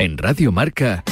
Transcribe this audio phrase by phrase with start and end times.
[0.00, 1.02] En Radio Marca.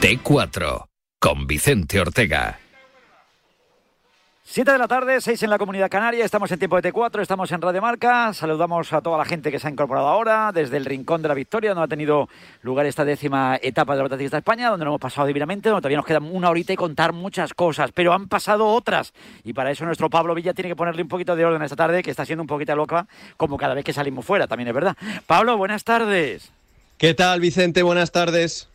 [0.00, 0.88] T4
[1.20, 2.65] con Vicente Ortega.
[4.56, 7.52] 7 de la tarde, 6 en la Comunidad Canaria, estamos en tiempo de T4, estamos
[7.52, 10.86] en Radio Marca, saludamos a toda la gente que se ha incorporado ahora desde el
[10.86, 12.30] Rincón de la Victoria, donde ha tenido
[12.62, 15.82] lugar esta décima etapa de la Vuelta de España, donde lo hemos pasado divinamente, donde
[15.82, 19.12] todavía nos queda una horita y contar muchas cosas, pero han pasado otras,
[19.44, 22.02] y para eso nuestro Pablo Villa tiene que ponerle un poquito de orden esta tarde,
[22.02, 24.96] que está siendo un poquito loca, como cada vez que salimos fuera, también es verdad.
[25.26, 26.50] Pablo, buenas tardes.
[26.96, 27.82] ¿Qué tal, Vicente?
[27.82, 28.70] Buenas tardes.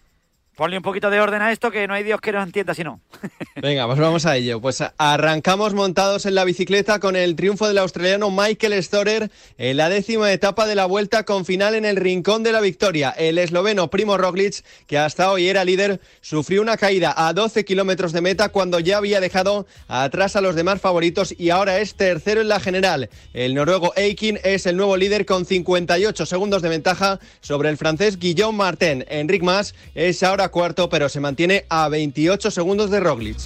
[0.55, 2.83] Ponle un poquito de orden a esto, que no hay Dios que nos entienda si
[2.83, 2.99] no.
[3.61, 4.59] Venga, pues vamos a ello.
[4.59, 9.87] Pues arrancamos montados en la bicicleta con el triunfo del australiano Michael Storer en la
[9.87, 13.11] décima etapa de la vuelta con final en el rincón de la victoria.
[13.11, 18.11] El esloveno Primo Roglic, que hasta hoy era líder, sufrió una caída a 12 kilómetros
[18.11, 22.41] de meta cuando ya había dejado atrás a los demás favoritos y ahora es tercero
[22.41, 23.09] en la general.
[23.33, 28.19] El noruego Eikin es el nuevo líder con 58 segundos de ventaja sobre el francés
[28.19, 29.05] Guillaume Martin.
[29.07, 33.37] Enric Mas es ahora cuarto, pero se mantiene a 28 segundos de Roglic.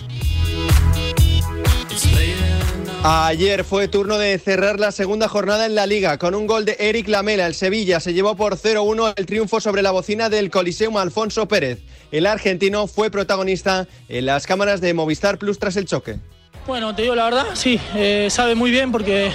[3.07, 6.75] Ayer fue turno de cerrar la segunda jornada en la liga con un gol de
[6.79, 7.45] Eric Lamela.
[7.45, 11.83] El Sevilla se llevó por 0-1 el triunfo sobre la bocina del Coliseum Alfonso Pérez.
[12.11, 16.17] El argentino fue protagonista en las cámaras de Movistar Plus tras el choque.
[16.65, 19.31] Bueno, te digo la verdad, sí, eh, sabe muy bien porque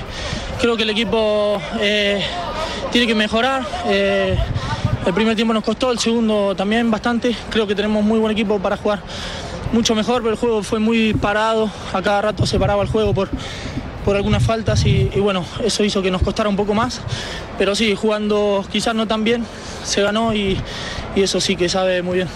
[0.61, 2.21] creo que el equipo eh,
[2.91, 3.65] tiene que mejorar.
[3.87, 4.37] Eh,
[5.11, 7.35] el primer tiempo nos costó, el segundo también bastante.
[7.51, 9.03] Creo que tenemos muy buen equipo para jugar
[9.73, 11.69] mucho mejor, pero el juego fue muy parado.
[11.93, 13.29] A cada rato se paraba el juego por,
[14.05, 17.01] por algunas faltas y, bueno, eso hizo que nos costara un poco más.
[17.59, 19.45] Pero sí, jugando quizás no tan bien,
[19.83, 20.57] se ganó y,
[21.17, 22.29] y eso sí que sabe muy bien.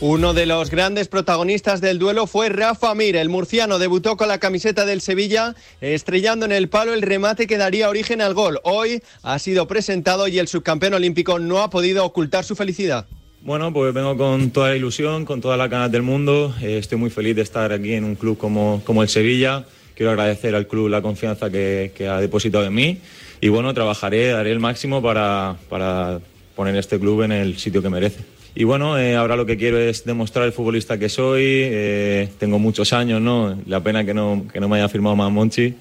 [0.00, 3.16] Uno de los grandes protagonistas del duelo fue Rafa Mir.
[3.16, 7.58] El murciano debutó con la camiseta del Sevilla, estrellando en el palo el remate que
[7.58, 8.60] daría origen al gol.
[8.62, 13.06] Hoy ha sido presentado y el subcampeón olímpico no ha podido ocultar su felicidad.
[13.40, 16.54] Bueno, pues vengo con toda la ilusión, con todas las ganas del mundo.
[16.62, 19.64] Eh, estoy muy feliz de estar aquí en un club como, como el Sevilla.
[19.96, 22.98] Quiero agradecer al club la confianza que, ha depositado en mí.
[23.40, 26.20] Y bueno, trabajaré, daré el máximo para, para
[26.54, 28.37] poner este club en el sitio que merece.
[28.58, 31.44] Y bueno, eh, ahora lo que quiero es demostrar el futbolista que soy.
[31.44, 33.56] Eh, tengo muchos años, ¿no?
[33.66, 35.76] La pena que no, que no me haya firmado más Monchi.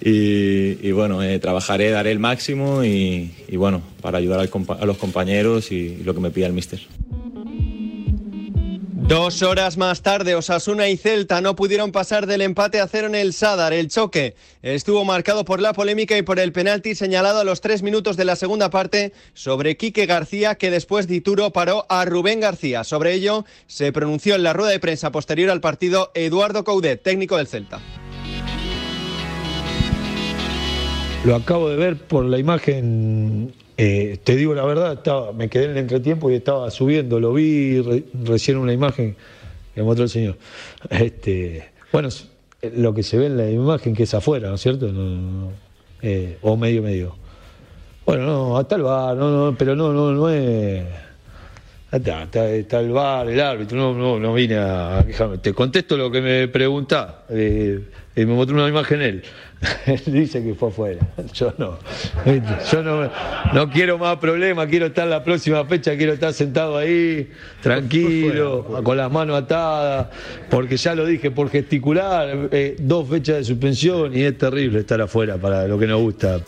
[0.00, 5.98] Y, bueno, eh, trabajaré, daré el máximo y, bueno, para ayudar a los compañeros y,
[6.00, 6.80] y lo que me pida el míster.
[9.12, 13.14] Dos horas más tarde, Osasuna y Celta no pudieron pasar del empate a cero en
[13.14, 13.74] el Sadar.
[13.74, 17.82] El choque estuvo marcado por la polémica y por el penalti señalado a los tres
[17.82, 22.40] minutos de la segunda parte sobre Quique García, que después de Ituro paró a Rubén
[22.40, 22.84] García.
[22.84, 27.36] Sobre ello se pronunció en la rueda de prensa posterior al partido Eduardo Coudet, técnico
[27.36, 27.80] del Celta.
[31.26, 35.64] Lo acabo de ver por la imagen eh, te digo la verdad, estaba, me quedé
[35.64, 39.16] en el entretiempo y estaba subiendo, lo vi re, recién una imagen
[39.74, 40.36] que mostró el señor.
[40.90, 42.08] Este, bueno,
[42.74, 44.92] lo que se ve en la imagen que es afuera, ¿no es cierto?
[44.92, 45.52] No, no,
[46.02, 47.16] eh, o medio medio.
[48.04, 50.84] Bueno, no, hasta el bar, no, no, pero no, no, no es.
[51.90, 55.38] Está, está, está, el bar, el árbitro, no, no, no vine a quejarme.
[55.38, 57.14] Te contesto lo que me preguntás.
[57.28, 57.80] Eh,
[58.16, 59.22] me mostró una imagen él.
[59.86, 61.00] él dice que fue afuera.
[61.32, 61.78] Yo no.
[62.70, 63.10] Yo no,
[63.52, 67.30] no quiero más problemas, quiero estar la próxima fecha, quiero estar sentado ahí,
[67.60, 70.08] tranquilo, fuera, con las manos atadas,
[70.50, 75.00] porque ya lo dije, por gesticular, eh, dos fechas de suspensión y es terrible estar
[75.00, 76.40] afuera para lo que nos gusta.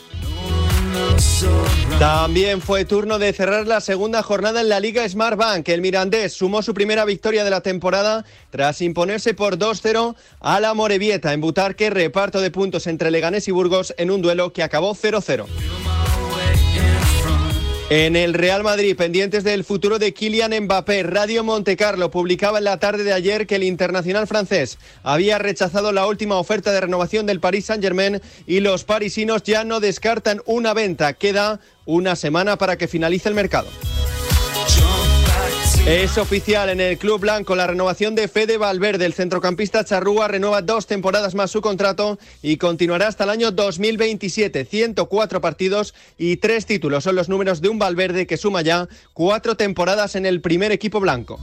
[1.98, 5.68] También fue turno de cerrar la segunda jornada en la Liga Smart Bank.
[5.68, 10.74] El Mirandés sumó su primera victoria de la temporada tras imponerse por 2-0 a la
[10.74, 14.94] Morevieta en Butarque, reparto de puntos entre Leganés y Burgos en un duelo que acabó
[14.94, 15.46] 0-0.
[17.90, 22.78] En el Real Madrid, pendientes del futuro de Kylian Mbappé, Radio Montecarlo publicaba en la
[22.78, 27.40] tarde de ayer que el internacional francés había rechazado la última oferta de renovación del
[27.40, 31.12] Paris Saint-Germain y los parisinos ya no descartan una venta.
[31.12, 33.68] Queda una semana para que finalice el mercado.
[35.86, 39.04] Es oficial en el Club Blanco la renovación de Fede Valverde.
[39.04, 44.64] El centrocampista charrúa renueva dos temporadas más su contrato y continuará hasta el año 2027.
[44.64, 49.58] 104 partidos y tres títulos son los números de un Valverde que suma ya cuatro
[49.58, 51.38] temporadas en el primer equipo blanco.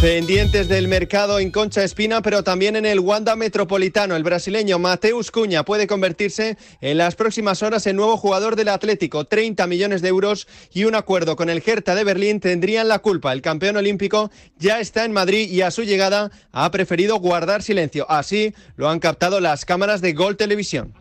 [0.00, 4.16] Pendientes del mercado en Concha Espina, pero también en el Wanda Metropolitano.
[4.16, 9.26] El brasileño Mateus Cuña puede convertirse en las próximas horas en nuevo jugador del Atlético.
[9.26, 13.34] 30 millones de euros y un acuerdo con el Hertha de Berlín tendrían la culpa.
[13.34, 18.10] El campeón olímpico ya está en Madrid y a su llegada ha preferido guardar silencio.
[18.10, 20.94] Así lo han captado las cámaras de Gol Televisión.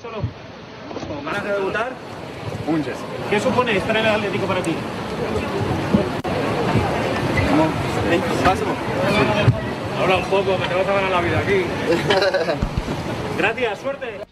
[0.00, 0.22] Solo.
[1.08, 1.92] ¿Con ganas de debutar?
[2.64, 2.96] Muchas.
[3.28, 4.72] ¿Qué supone estar en el Atlético para ti?
[10.00, 11.64] Habla un poco, que te vas a ganar la vida aquí.
[13.38, 14.30] Gracias, suerte.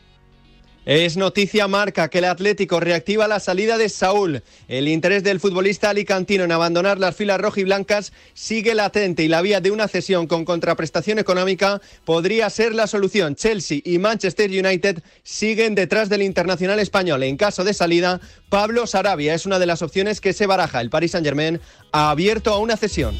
[0.88, 4.42] Es noticia marca que el Atlético reactiva la salida de Saúl.
[4.68, 9.60] El interés del futbolista alicantino en abandonar las filas rojiblancas sigue latente y la vía
[9.60, 13.36] de una cesión con contraprestación económica podría ser la solución.
[13.36, 17.22] Chelsea y Manchester United siguen detrás del internacional español.
[17.22, 20.80] En caso de salida, Pablo Sarabia es una de las opciones que se baraja.
[20.80, 21.60] El Paris Saint-Germain
[21.92, 23.14] ha abierto a una cesión.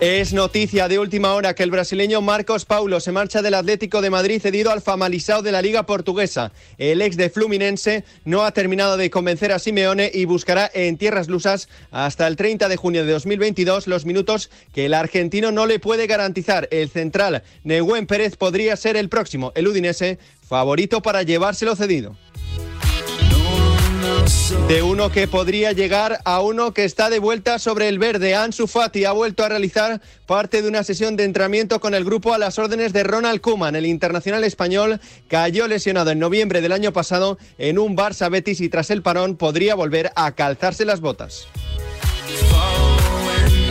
[0.00, 4.10] Es noticia de última hora que el brasileño Marcos Paulo se marcha del Atlético de
[4.10, 6.52] Madrid cedido al Famalisao de la Liga Portuguesa.
[6.76, 11.28] El ex de Fluminense no ha terminado de convencer a Simeone y buscará en tierras
[11.28, 15.78] lusas hasta el 30 de junio de 2022 los minutos que el argentino no le
[15.78, 16.68] puede garantizar.
[16.70, 22.18] El central Nehuen Pérez podría ser el próximo, el Udinese, favorito para llevárselo cedido.
[24.68, 28.34] De uno que podría llegar a uno que está de vuelta sobre el verde.
[28.34, 32.34] Ansu Fati ha vuelto a realizar parte de una sesión de entrenamiento con el grupo
[32.34, 33.76] a las órdenes de Ronald Koeman.
[33.76, 38.68] El internacional español cayó lesionado en noviembre del año pasado en un Barça Betis y
[38.68, 41.46] tras el parón podría volver a calzarse las botas.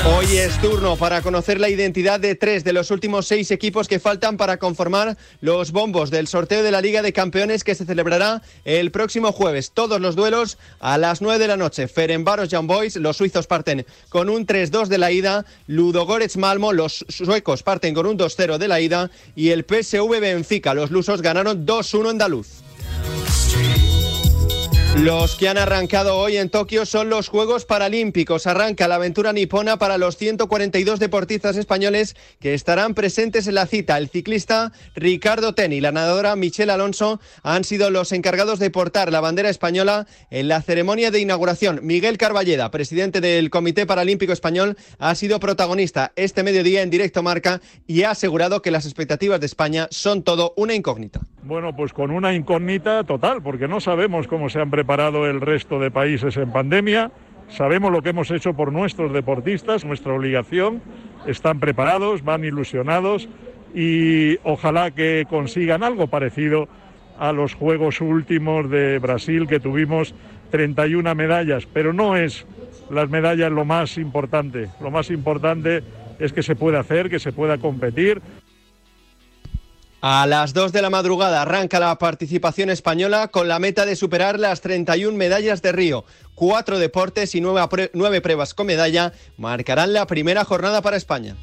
[0.08, 4.00] Hoy es turno para conocer la identidad de tres de los últimos seis equipos que
[4.00, 8.44] faltan para conformar los bombos del sorteo de la Liga de Campeones que se celebrará
[8.66, 9.72] el próximo jueves.
[9.72, 11.88] Todos los duelos a las 9 de la noche.
[11.88, 15.44] Ferenbaros Young Boys, los suizos parten con un 3-2 de la ida.
[15.66, 19.10] Ludogorets Malmo, los suecos parten con un 2-0 de la ida.
[19.36, 22.48] Y el PSV Benfica, los lusos ganaron 2-1 andaluz.
[25.04, 28.48] Los que han arrancado hoy en Tokio son los Juegos Paralímpicos.
[28.48, 33.98] Arranca la aventura nipona para los 142 deportistas españoles que estarán presentes en la cita.
[33.98, 39.12] El ciclista Ricardo Teni y la nadadora Michelle Alonso han sido los encargados de portar
[39.12, 41.82] la bandera española en la ceremonia de inauguración.
[41.84, 47.60] Miguel Carballeda, presidente del Comité Paralímpico Español, ha sido protagonista este mediodía en directo marca
[47.86, 51.20] y ha asegurado que las expectativas de España son todo una incógnita.
[51.44, 54.85] Bueno, pues con una incógnita total, porque no sabemos cómo se han preparado
[55.26, 57.12] el resto de países en pandemia,
[57.50, 60.82] sabemos lo que hemos hecho por nuestros deportistas, nuestra obligación,
[61.26, 63.28] están preparados, van ilusionados
[63.74, 66.68] y ojalá que consigan algo parecido
[67.18, 70.14] a los Juegos últimos de Brasil que tuvimos
[70.52, 72.46] 31 medallas, pero no es
[72.90, 75.82] las medallas lo más importante, lo más importante
[76.20, 78.22] es que se pueda hacer, que se pueda competir.
[80.08, 84.40] A las 2 de la madrugada arranca la participación española con la meta de superar
[84.40, 86.06] las 31 medallas de Río.
[86.36, 91.36] Cuatro deportes y nueve, nueve pruebas con medalla marcarán la primera jornada para España.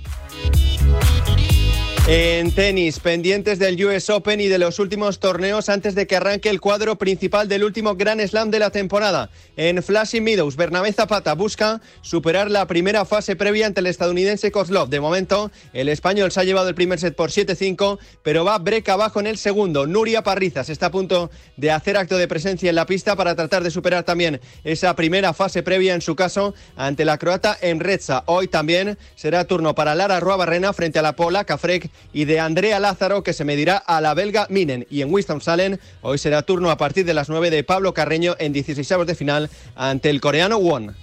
[2.08, 6.50] En tenis, pendientes del US Open y de los últimos torneos antes de que arranque
[6.50, 9.30] el cuadro principal del último Grand Slam de la temporada.
[9.56, 14.88] En Flushing Meadows, Bernabé Zapata busca superar la primera fase previa ante el estadounidense Kozlov.
[14.88, 18.94] De momento, el español se ha llevado el primer set por 7-5, pero va breca
[18.94, 19.86] abajo en el segundo.
[19.86, 23.62] Nuria Parrizas está a punto de hacer acto de presencia en la pista para tratar
[23.62, 28.24] de superar también esa primera fase previa, en su caso, ante la croata Emretza.
[28.26, 32.80] Hoy también será turno para Lara Ruabarrena frente a la Pola, Cafrec y de Andrea
[32.80, 34.86] Lázaro que se medirá a la belga Minen.
[34.90, 38.52] Y en Winston-Salem hoy será turno a partir de las 9 de Pablo Carreño en
[38.52, 40.94] 16 de final ante el coreano Won.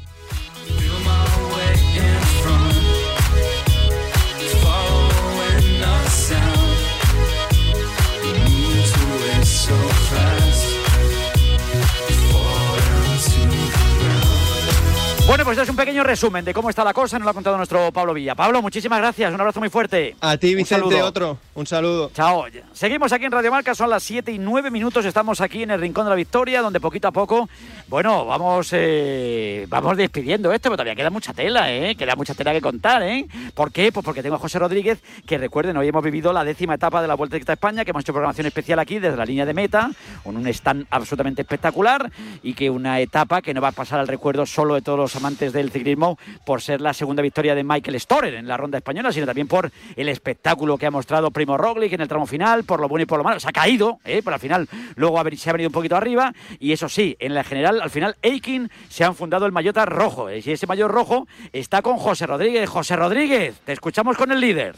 [15.30, 17.34] Bueno, pues esto es un pequeño resumen de cómo está la cosa, nos lo ha
[17.36, 18.34] contado nuestro Pablo Villa.
[18.34, 20.16] Pablo, muchísimas gracias, un abrazo muy fuerte.
[20.22, 21.38] A ti, Vicente, un otro.
[21.54, 22.10] Un saludo.
[22.16, 22.46] Chao.
[22.74, 25.82] Seguimos aquí en Radio Marca, son las 7 y 9 minutos, estamos aquí en el
[25.82, 27.48] Rincón de la Victoria, donde poquito a poco,
[27.90, 31.94] bueno, vamos eh, vamos despidiendo esto, pero todavía queda mucha tela, ¿eh?
[31.96, 33.28] Queda mucha tela que contar, ¿eh?
[33.54, 33.92] ¿Por qué?
[33.92, 37.08] Pues porque tengo a José Rodríguez, que recuerden, hoy hemos vivido la décima etapa de
[37.08, 39.92] la Vuelta a España, que hemos hecho programación especial aquí desde la línea de meta,
[40.24, 44.08] con un stand absolutamente espectacular y que una etapa que no va a pasar al
[44.08, 48.00] recuerdo solo de todos los amantes del ciclismo por ser la segunda victoria de Michael
[48.00, 51.94] Storer en la ronda española, sino también por el espectáculo que ha mostrado Primo Roglic
[51.94, 53.40] en el tramo final, por lo bueno y por lo malo.
[53.40, 54.22] Se ha caído, ¿eh?
[54.24, 56.34] pero al final luego se ha venido un poquito arriba.
[56.60, 60.32] Y eso sí, en la general, al final, Aikin se han fundado el Mayota rojo.
[60.32, 62.70] Y ese mayor rojo está con José Rodríguez.
[62.70, 64.76] José Rodríguez, te escuchamos con el líder.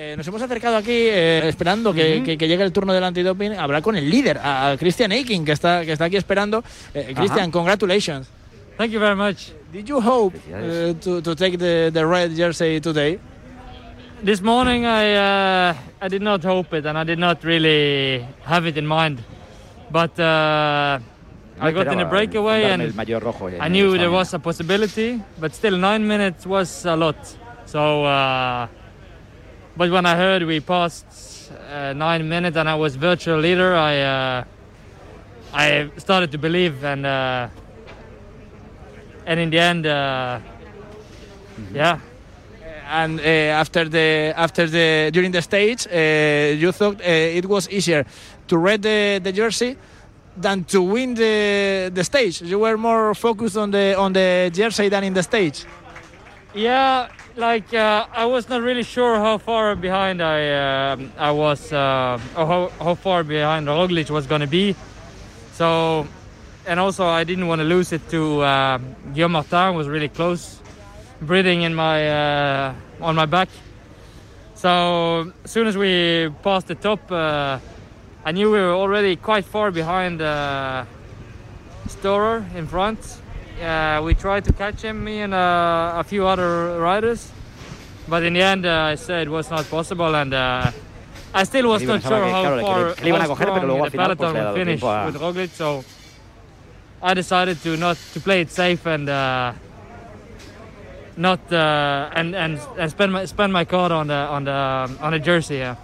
[0.00, 3.54] Eh, nos hemos acercado aquí eh, esperando que, que, que, llegue el turno del antidoping.
[3.54, 6.62] Hablar con el líder, a Christian Aikin, que está, que está aquí esperando.
[6.94, 8.28] Eh, Christian, congratulations.
[8.76, 9.50] Thank you very much.
[9.72, 13.18] Did you hope uh, to, to take the, the red jersey today?
[14.22, 18.66] this morning I uh, I did not hope it, and I did not really have
[18.66, 19.18] it in mind.
[19.90, 21.00] But uh,
[21.60, 23.48] I got in a breakaway, el and mayor rojo.
[23.48, 25.20] en I knew there was a possibility.
[25.40, 27.16] But still, nine minutes was a lot.
[27.66, 28.68] So, uh,
[29.78, 34.00] but when I heard we passed uh, nine minutes and I was virtual leader, I
[34.00, 34.44] uh,
[35.54, 37.48] I started to believe, and uh,
[39.24, 40.40] and in the end, uh,
[41.72, 42.00] yeah.
[42.90, 43.22] And uh,
[43.62, 48.04] after the after the during the stage, uh, you thought uh, it was easier
[48.48, 49.76] to read the, the jersey
[50.36, 52.42] than to win the the stage.
[52.42, 55.64] You were more focused on the on the jersey than in the stage.
[56.54, 61.72] Yeah, like uh, I was not really sure how far behind I um I was,
[61.72, 64.74] uh, or how, how far behind Roglic was going to be.
[65.52, 66.06] So,
[66.66, 68.78] and also I didn't want to lose it to uh,
[69.12, 69.74] Guillaume Martin.
[69.74, 70.60] Was really close,
[71.20, 73.50] breathing in my uh, on my back.
[74.54, 77.58] So as soon as we passed the top, uh,
[78.24, 80.86] I knew we were already quite far behind uh,
[81.88, 82.98] Storer in front.
[83.60, 87.30] Uh, we tried to catch him, me and uh, a few other riders,
[88.08, 90.70] but in the end, uh, I said it was not possible, and uh,
[91.34, 93.90] I still was not sure how far que le how coger, pero strong luego the
[93.96, 95.84] final, peloton would finish a- with Roglic, so
[97.02, 99.52] I decided to not to play it safe and uh,
[101.16, 104.52] not uh, and, and and spend my spend my card on the on the
[105.00, 105.56] on the jersey.
[105.58, 105.74] Yeah.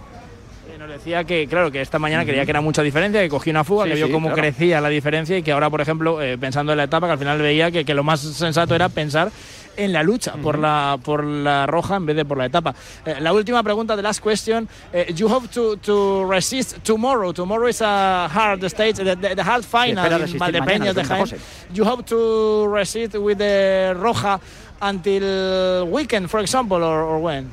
[0.79, 3.63] Nos decía que, claro, que esta mañana creía que era mucha diferencia, que cogió una
[3.63, 4.41] fuga, Sí, que vio sí, cómo claro.
[4.41, 7.19] crecía la diferencia y que ahora, por ejemplo, eh, pensando en la etapa, que al
[7.19, 9.31] final veía que, que lo más sensato era pensar
[9.77, 12.75] en la lucha por, la, por la roja en vez de por la etapa.
[13.05, 14.67] Eh, la última pregunta, the last question.
[14.91, 17.31] Eh, you hope to, to resist tomorrow.
[17.33, 21.21] Tomorrow is a hard stage, the, the- the hard final in Valdepeñas de pregunta Jaén.
[21.21, 21.37] José.
[21.73, 24.39] You hope to resist with the roja
[24.81, 27.49] until weekend, for example, or, or when?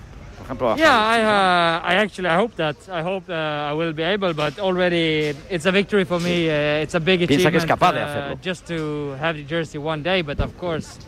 [0.78, 4.34] Yeah, I, uh, I actually I hope that I hope uh, I will be able,
[4.34, 6.48] but already it's a victory for me.
[6.48, 10.02] Uh, it's a big Piensa que es achievement uh, just to have the jersey one
[10.02, 10.22] day.
[10.22, 10.98] But of course,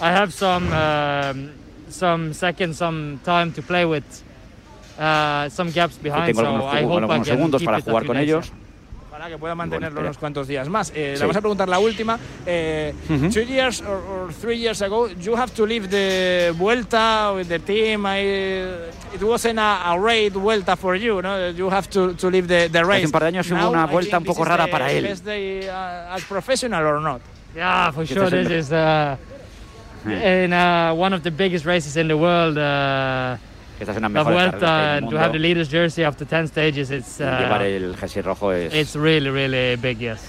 [0.00, 1.50] I have some um,
[1.88, 4.04] some seconds, some time to play with,
[4.98, 6.34] uh, some gaps behind.
[6.36, 8.52] So I hope I can keep it a jugar few con days, ellos.
[9.20, 10.90] Ojalá que pueda mantenerlo Bueno, unos cuantos días más.
[10.94, 11.18] Eh, Sí.
[11.20, 12.18] Le vamos a preguntar la última.
[12.46, 13.28] Eh, Ujú.
[13.30, 17.58] Two years or, or three years ago, you have to leave the Vuelta with the
[17.58, 18.06] team.
[18.06, 18.20] I,
[19.14, 21.50] it wasn't a, a raid Vuelta for you, no?
[21.50, 23.02] You have to, to leave the, the race.
[23.02, 25.02] Hace un par de años hubo una vuelta un poco rara the para él.
[25.02, 27.20] best day, uh, as professional or not?
[27.54, 28.30] Yeah, for Este sure.
[28.30, 29.16] This is uh,
[30.06, 32.56] in uh, one of the biggest races in the world.
[32.56, 33.36] Uh,
[33.80, 37.18] Que estas son las La Vuelta to have the leader's jersey after 10 stages, it's
[37.18, 39.98] Y Llevar uh, el jersey rojo es, it's really really big.
[39.98, 40.20] Yes.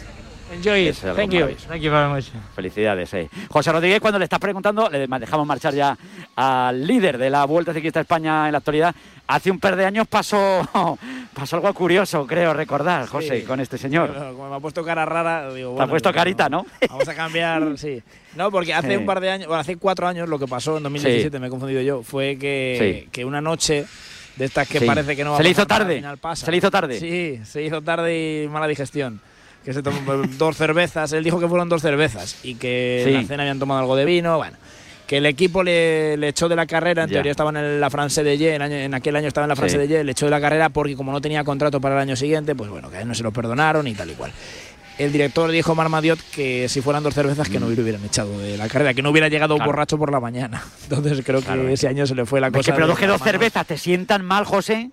[0.51, 0.95] Enjoy it.
[1.15, 1.47] Thank you.
[1.67, 2.25] Thank you very much.
[2.55, 3.29] Felicidades, eh.
[3.49, 5.97] José Rodríguez, cuando le estás preguntando, le dejamos marchar ya
[6.35, 8.93] al líder de la Vuelta Ciclista a España en la actualidad.
[9.27, 10.67] Hace un par de años pasó,
[11.33, 13.45] pasó algo curioso, creo recordar, José, Sí.
[13.45, 14.09] con este señor.
[14.13, 16.65] Bueno, como me ha puesto cara rara, digo, Te ha bueno, puesto pues, carita, ¿no?
[16.89, 18.03] Vamos a cambiar, sí.
[18.35, 18.95] No, porque hace Sí.
[18.97, 21.49] un par de años, bueno, hace cuatro años lo que pasó en 2017, me he
[21.49, 23.09] confundido yo, fue que, Sí.
[23.09, 23.85] que una noche
[24.35, 24.85] de estas que Sí.
[24.85, 25.95] parece que no va Se a le hizo pasar, pero al tarde.
[25.97, 26.45] final pasa.
[26.45, 26.99] Se le hizo tarde.
[26.99, 29.21] Sí, se hizo tarde y mala digestión.
[29.63, 29.99] Que se tomó
[30.37, 33.09] dos cervezas, él dijo que fueron dos cervezas y que Sí.
[33.13, 34.57] en la cena habían tomado algo de vino, bueno.
[35.05, 37.15] Que el equipo le, le echó de la carrera, en Ya.
[37.15, 39.55] teoría estaba en la France de Ye, en, año- en aquel año estaba en la
[39.55, 39.79] France Sí.
[39.81, 42.15] de Ye, le echó de la carrera porque como no tenía contrato para el año
[42.15, 44.31] siguiente, pues bueno, que a él no se lo perdonaron y tal y cual.
[44.97, 47.75] El director dijo Marmadiot que si fueran dos cervezas que no Mm.
[47.75, 49.69] lo hubieran echado de la carrera, que no hubiera llegado Claro.
[49.71, 50.63] borracho por la mañana.
[50.89, 52.71] Entonces creo Claro, que es ese año se le fue la Es cosa.
[52.71, 54.91] que pero dos que dos cervezas te sientan mal, José,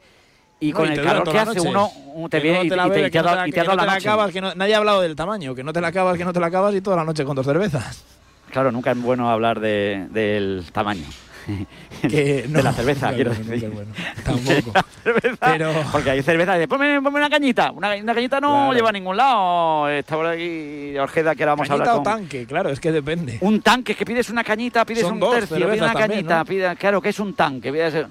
[0.60, 1.90] y No, con y el calor que hace uno,
[2.28, 5.72] te viene y, te la acabas, que no- nadie ha hablado del tamaño, que no
[5.72, 8.04] te la acabas, que no te la acabas y toda la noche con dos cervezas.
[8.50, 11.04] Claro, nunca es bueno hablar de- del tamaño.
[12.02, 13.64] Que de la cerveza, quiero es decir.
[13.68, 13.90] es bueno.
[14.24, 14.72] Tampoco.
[15.02, 17.70] cerveza, Pero- Porque hay cerveza y de, ponme, ponme una cañita.
[17.72, 18.72] Una, una cañita no Claro.
[18.74, 19.88] lleva a ningún lado.
[19.88, 22.20] Está por aquí Orjeda, que ahora vamos a ¿Cañita hablar o con...
[22.20, 22.46] tanque?
[22.46, 23.38] Claro, es que depende.
[23.40, 26.44] Un tanque, que pides una cañita, pides Son un tercio, pides una también, cañita, ¿no?
[26.44, 27.72] pides- claro, que es un tanque.
[27.72, 28.06] pides-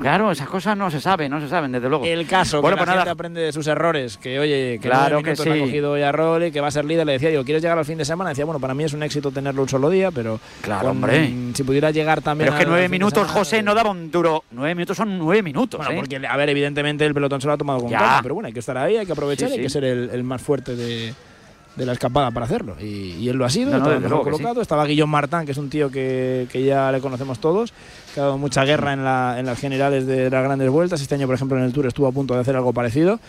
[0.00, 2.04] claro, esas cosas no se saben, no se saben, desde luego.
[2.04, 3.00] El caso, Bueno, que la pues nada.
[3.02, 5.48] gente aprende de sus errores, que oye, que Claro que sí.
[5.48, 7.78] ha cogido hoy a Role, que va a ser líder, le decía, digo, ¿quieres llegar
[7.78, 8.30] al fin de semana?
[8.30, 11.32] Decía, bueno, para mí es un éxito tenerlo un solo día, pero Claro, hombre.
[11.54, 14.44] si pudiera llegar también Pero es que nueve minutos, semana, José, no daba un duro.
[14.52, 15.96] Nueve minutos son nueve minutos, Bueno, ¿eh?
[16.00, 18.52] porque, a ver, evidentemente el pelotón se lo ha tomado con calma, pero bueno, hay
[18.52, 21.12] que estar ahí, hay que aprovechar, Sí, hay que ser el, el más fuerte de,
[21.78, 22.76] de la escapada para hacerlo.
[22.80, 24.60] Y, y él lo ha sido, No, no, estaba mejor colocado.
[24.60, 27.72] Estaba Guillaume Martin, que es un tío que, que ya le conocemos todos,
[28.14, 31.00] que ha dado mucha guerra en, la- en las generales de las grandes vueltas.
[31.00, 33.20] Este año, por ejemplo, en el Tour estuvo a punto de hacer algo parecido.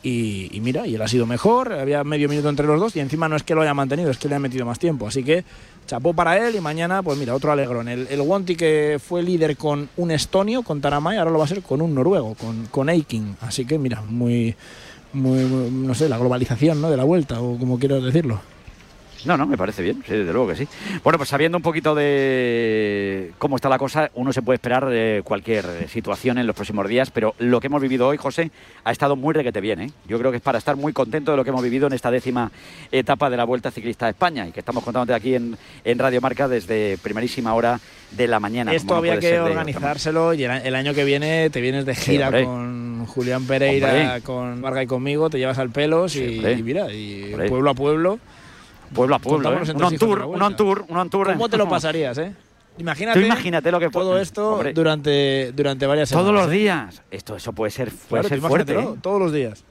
[0.00, 3.00] Y, y mira, y él ha sido mejor, había medio minuto entre los dos y
[3.00, 5.08] encima no es que lo haya mantenido, es que le ha metido más tiempo.
[5.08, 5.44] Así que
[5.88, 7.88] chapó para él y mañana, pues mira, otro alegrón.
[7.88, 11.48] El, el Wanty que fue líder con un estonio, con Taramay, ahora lo va a
[11.48, 13.38] ser con un noruego, con, con Eiking.
[13.40, 14.54] Así que mira, muy,
[15.12, 16.90] muy, no sé, la globalización ¿no?
[16.90, 18.40] de la vuelta, o como quiero decirlo.
[19.24, 20.68] No, no, me parece bien, sí, desde luego que sí.
[21.02, 24.88] Bueno, pues sabiendo un poquito de cómo está la cosa, uno se puede esperar
[25.24, 28.50] cualquier situación en los próximos días, pero lo que hemos vivido hoy, José,
[28.84, 29.90] ha estado muy requete bien, ¿eh?
[30.06, 32.10] Yo creo que es para estar muy contento de lo que hemos vivido en esta
[32.10, 32.50] décima
[32.92, 36.20] etapa de la Vuelta Ciclista de España y que estamos contándote aquí en, en Radio
[36.20, 37.80] Marca desde primerísima hora
[38.12, 38.72] de la mañana.
[38.72, 42.30] Esto no había que organizárselo y el, a- año que viene te vienes de gira
[42.44, 44.20] con Julián Pereira, Hombre.
[44.22, 47.48] con Varga y conmigo, te llevas al pelos y, mira, y Hombre.
[47.48, 48.18] pueblo a pueblo.
[48.94, 49.72] Pueblo a pueblo, ¿eh?
[49.74, 51.32] Un on tour, un on tour, un on tour.
[51.32, 52.32] ¿Cómo te lo pasarías, eh?
[52.78, 54.72] Imagínate, imagínate lo que todo esto Hombre.
[54.72, 56.30] durante, durante varias semanas.
[56.30, 56.56] Todos los ¿eh?
[56.58, 57.02] días.
[57.10, 58.78] Esto, eso puede ser, puede Claro, ser fuerte.
[58.78, 58.88] ¿eh?
[59.02, 59.64] todos los días.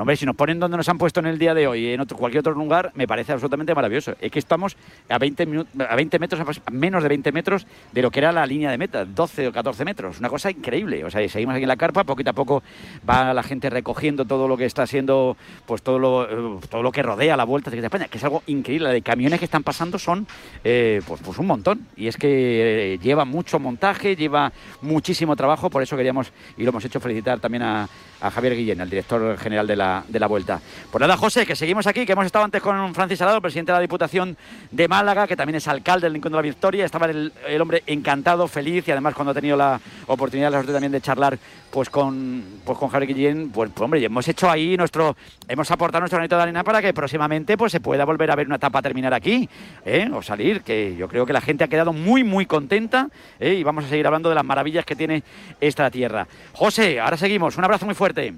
[0.00, 2.00] No, hombre, si nos ponen donde nos han puesto en el día de hoy en
[2.00, 4.14] otro, cualquier otro lugar, me parece absolutamente maravilloso.
[4.18, 4.74] Es que estamos
[5.10, 6.40] a 20, minu- a 20 metros,
[6.72, 9.84] menos de 20 metros de lo que era la línea de meta, 12 o 14
[9.84, 10.18] metros.
[10.18, 11.04] Una cosa increíble.
[11.04, 12.62] O sea, seguimos aquí en la carpa, poquito a poco
[13.06, 16.92] va la gente recogiendo todo lo que está siendo, pues todo lo, eh, todo lo
[16.92, 18.88] que rodea la Vuelta de España, que es algo increíble.
[18.88, 20.26] La de camiones que están pasando son,
[20.64, 21.86] eh, pues, pues un montón.
[21.94, 26.70] Y es que eh, lleva mucho montaje, lleva muchísimo trabajo, por eso queríamos, y lo
[26.70, 27.86] hemos hecho, felicitar también a,
[28.20, 30.60] a Javier Guillén, el director general de la, de la Vuelta.
[30.90, 33.78] Pues nada, José, que seguimos aquí, que hemos estado antes con Francis Salado, presidente de
[33.78, 34.36] la Diputación
[34.70, 36.84] de Málaga, que también es alcalde del Rincón de la Victoria.
[36.84, 40.72] Estaba el, el hombre encantado, feliz, y además cuando ha tenido la oportunidad, la suerte
[40.72, 41.38] también de charlar
[41.70, 45.16] pues con, pues con Javier Guillén, pues, pues, hombre, hemos hecho ahí nuestro,
[45.48, 48.46] hemos aportado nuestro granito de arena para que próximamente pues se pueda volver a ver
[48.46, 49.48] una etapa terminar aquí,
[49.84, 50.10] ¿eh?
[50.12, 53.08] o salir, que yo creo que la gente ha quedado muy, muy contenta,
[53.38, 53.54] ¿eh?
[53.54, 55.22] y vamos a seguir hablando de las maravillas que tiene
[55.60, 56.26] esta tierra.
[56.52, 58.34] José, ahora seguimos, un abrazo muy fuerte.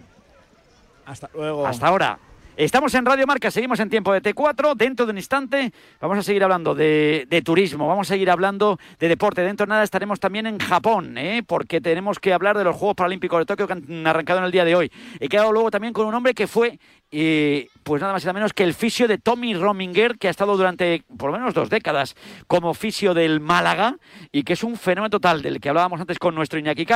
[1.07, 1.67] Hasta luego.
[1.67, 2.19] Hasta ahora.
[2.57, 4.77] Estamos en Radio Marca, seguimos en tiempo de T4.
[4.77, 8.79] Dentro de un instante vamos a seguir hablando de, de turismo, vamos a seguir hablando
[8.99, 9.41] de deporte.
[9.41, 11.43] Dentro de nada estaremos también en Japón, ¿eh?
[11.47, 14.53] porque tenemos que hablar de los Juegos Paralímpicos de Tokio que han arrancado en el
[14.53, 14.93] día de hoy.
[15.19, 16.79] He quedado luego también con un hombre que fue,
[17.11, 20.31] eh, pues nada más y nada menos que el fisio de Tommy Rominger, que ha
[20.31, 22.17] estado durante por lo menos dos décadas
[22.49, 23.97] como fisio del Málaga
[24.31, 26.87] y que es un fenómeno total del que hablábamos antes con nuestro Iñaki.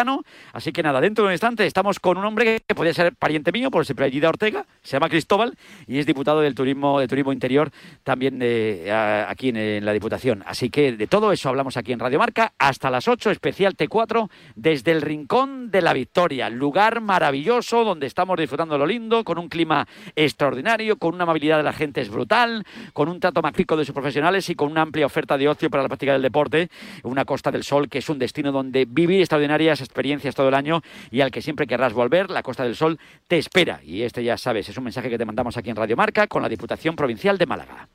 [0.52, 3.52] Así que nada, dentro de un instante estamos con un hombre que podría ser pariente
[3.52, 5.45] mío por apellido Ortega, se llama Cristóbal
[5.86, 7.70] y es diputado del turismo, de turismo interior
[8.02, 10.42] también de, a- aquí en, en la Diputación.
[10.46, 14.28] Así que de todo eso hablamos aquí en Radio Marca hasta las 8, especial T4
[14.54, 19.48] desde el Rincón de la Victoria, lugar maravilloso donde estamos disfrutando lo lindo, con un
[19.48, 23.84] clima extraordinario, con una amabilidad de la gente es brutal, con un trato magnífico de
[23.84, 26.68] sus profesionales y con una amplia oferta de ocio para la práctica del deporte,
[27.04, 30.82] una Costa del Sol que es un destino donde vivir extraordinarias experiencias todo el año
[31.10, 33.80] y al que siempre querrás volver, la Costa del Sol te espera.
[33.84, 36.42] Y este ya sabes, es un mensaje que te mandamos aquí en Radio Marca con
[36.42, 37.88] la Diputación Provincial de Málaga.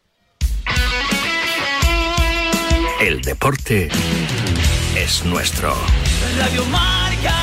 [3.02, 3.90] El deporte
[4.96, 5.74] es nuestro.
[6.38, 7.36] Radio Marca.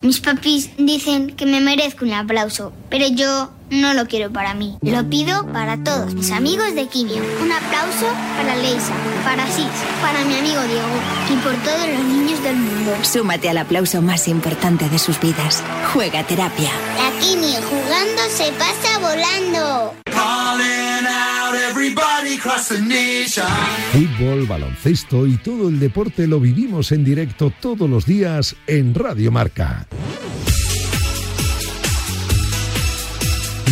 [0.00, 4.78] Mis papis dicen que me merezco un aplauso, pero yo no lo quiero para mí.
[4.82, 7.22] Lo pido para todos mis amigos de Quimio.
[7.42, 9.66] Un aplauso para Leisa, para Sis,
[10.00, 12.92] para mi amigo Diego y por todos los niños del mundo.
[13.02, 15.62] Súmate al aplauso más importante de sus vidas.
[15.92, 16.70] Juega terapia.
[16.96, 19.94] La Quimio jugando se pasa volando.
[23.92, 29.30] Fútbol, baloncesto y todo el deporte lo vivimos en directo todos los días en Radio
[29.30, 29.86] Marca.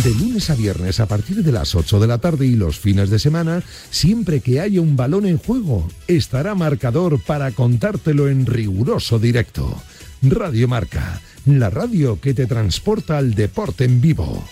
[0.05, 3.09] De lunes a viernes a partir de las 8 de la tarde y los fines
[3.09, 9.17] de semana, siempre que haya un balón en juego, estará marcador para contártelo en riguroso
[9.17, 9.81] directo.
[10.21, 14.47] Radio Marca, la radio que te transporta al deporte en vivo.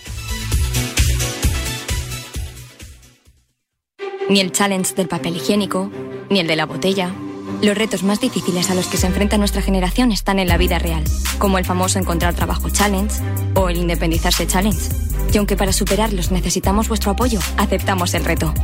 [4.28, 5.88] Ni el challenge del papel higiénico,
[6.30, 7.14] ni el de la botella.
[7.62, 10.80] Los retos más difíciles a los que se enfrenta nuestra generación están en la vida
[10.80, 11.04] real,
[11.38, 13.22] como el famoso encontrar trabajo challenge
[13.54, 15.13] o el independizarse challenge.
[15.34, 18.54] Y aunque para superarlos necesitamos vuestro apoyo, aceptamos el reto.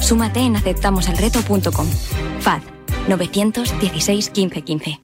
[0.00, 1.86] Súmate en aceptamoselreto.com.
[2.40, 2.60] FAD
[3.08, 5.00] 916 15 15.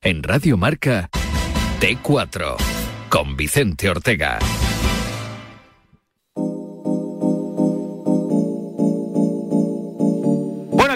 [0.00, 1.10] En Radio Marca,
[1.80, 2.56] T4,
[3.10, 4.38] con Vicente Ortega.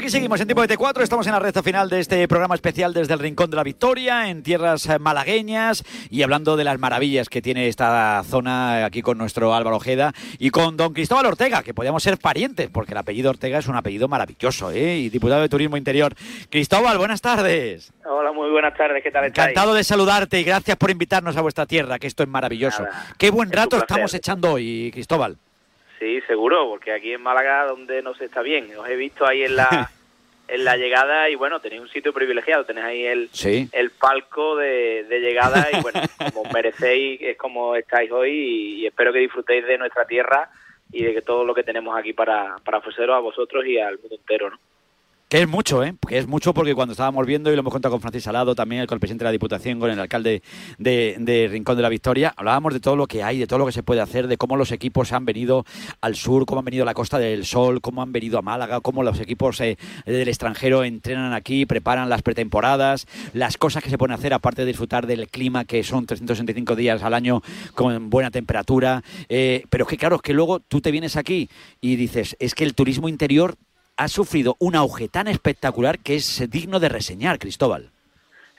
[0.02, 2.92] Aquí seguimos en tiempo de T4, estamos en la recta final de este programa especial
[2.92, 7.28] desde el Rincón de la Victoria, en tierras eh, malagueñas, y hablando de las maravillas
[7.28, 11.72] que tiene esta zona aquí con nuestro Álvaro Ojeda y con don Cristóbal Ortega, que
[11.72, 14.96] podíamos ser parientes, porque el apellido Ortega es un apellido maravilloso, ¿eh?
[14.96, 16.16] y diputado de Turismo Interior.
[16.50, 17.92] Cristóbal, buenas tardes.
[18.04, 19.50] Hola, muy buenas tardes, ¿qué tal estáis?
[19.50, 22.84] Encantado de saludarte y gracias por invitarnos a vuestra tierra, que esto es maravilloso.
[23.18, 25.38] Qué buen rato estamos echando hoy, Cristóbal.
[26.02, 28.76] Sí, seguro, porque aquí en Málaga donde no se está bien.
[28.76, 29.88] Os he visto ahí en la
[30.48, 33.68] en la llegada y bueno, tenéis un sitio privilegiado, tenéis ahí el, Sí.
[33.70, 36.00] el palco de, de llegada y bueno,
[36.34, 40.50] como merecéis, es como estáis hoy y, y espero que disfrutéis de nuestra tierra
[40.90, 44.00] y de que todo lo que tenemos aquí para, para ofreceros a vosotros y al
[44.00, 44.58] mundo entero, ¿no?
[45.32, 45.94] Que es mucho, ¿eh?
[46.06, 48.84] Que es mucho porque cuando estábamos viendo, y lo hemos contado con Francis Salado, también
[48.84, 50.42] con el presidente de la Diputación, con el alcalde
[50.76, 53.64] de, de Rincón de la Victoria, hablábamos de todo lo que hay, de todo lo
[53.64, 55.64] que se puede hacer, de cómo los equipos han venido
[56.02, 58.82] al sur, cómo han venido a la Costa del Sol, cómo han venido a Málaga,
[58.82, 63.96] cómo los equipos eh, del extranjero entrenan aquí, preparan las pretemporadas, las cosas que se
[63.96, 67.40] pueden hacer, aparte de disfrutar del clima, que son 365 días al año
[67.74, 69.02] con buena temperatura.
[69.30, 71.48] Eh, pero es que, claro, es que luego tú te vienes aquí
[71.80, 73.56] y dices, es que el turismo interior
[74.02, 77.90] ha sufrido un auge tan espectacular que es digno de reseñar, Cristóbal.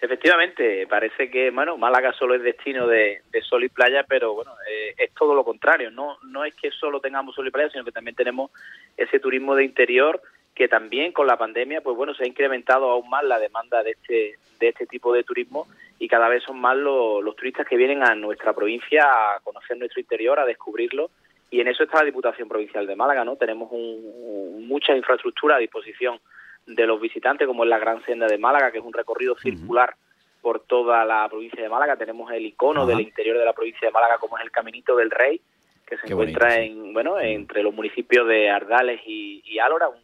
[0.01, 4.51] Efectivamente, parece que bueno, Málaga solo es destino de, de sol y playa, pero bueno,
[4.69, 5.91] eh, es todo lo contrario.
[5.91, 8.51] No, no es que solo tengamos sol y playa, sino que también tenemos
[8.95, 10.21] ese turismo de interior
[10.56, 13.91] que también con la pandemia, pues bueno, se ha incrementado aún más la demanda de
[13.91, 15.67] este, de este tipo de turismo
[15.99, 19.77] y cada vez son más los, los turistas que vienen a nuestra provincia a conocer
[19.77, 21.10] nuestro interior, a descubrirlo
[21.54, 23.36] y en eso está la Diputación Provincial de Málaga, ¿no?
[23.36, 26.20] Tenemos un- mucha infraestructura a disposición
[26.66, 29.96] de los visitantes, como es la Gran Senda de Málaga, que es un recorrido circular
[30.42, 31.96] por toda la provincia de Málaga.
[31.96, 32.89] Tenemos el icono Ajá.
[32.89, 35.39] del interior de la provincia de Málaga, como es el Caminito del Rey,
[35.86, 36.80] que se Qué encuentra bonito, sí.
[36.88, 40.02] en bueno entre los municipios de Ardales y, y Álora, un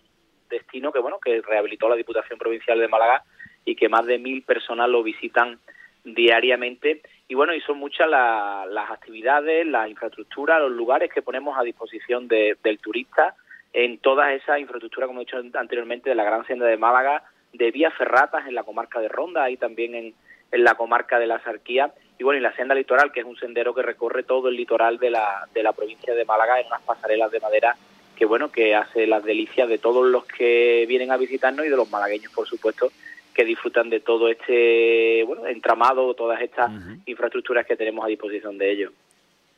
[0.50, 3.24] destino que bueno que rehabilitó la Diputación Provincial de Málaga
[3.66, 5.58] y que más de mil personas lo visitan
[6.04, 11.58] diariamente y bueno y son muchas la- las actividades, las infraestructuras, los lugares que ponemos
[11.58, 13.36] a disposición de- del turista
[13.72, 17.70] en todas esas infraestructuras, como he dicho anteriormente, de la Gran Senda de Málaga, de
[17.72, 20.14] vías ferratas en la comarca de Ronda y también en,
[20.52, 23.38] en la comarca de la Sarquía y bueno y la senda litoral que es un
[23.38, 26.82] sendero que recorre todo el litoral de la, de la provincia de Málaga en unas
[26.82, 27.76] pasarelas de madera
[28.18, 31.78] que bueno que hace las delicias de todos los que vienen a visitarnos y de
[31.78, 32.92] los malagueños por supuesto
[33.40, 36.70] que disfrutan de todo este bueno entramado todas estas
[37.06, 38.92] infraestructuras que tenemos a disposición de ellos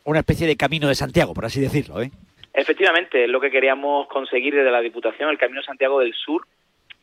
[0.04, 2.12] Una especie de camino de Santiago, por así decirlo, ¿eh?
[2.54, 6.46] Efectivamente, es lo que queríamos conseguir desde la Diputación, el Camino Santiago del Sur,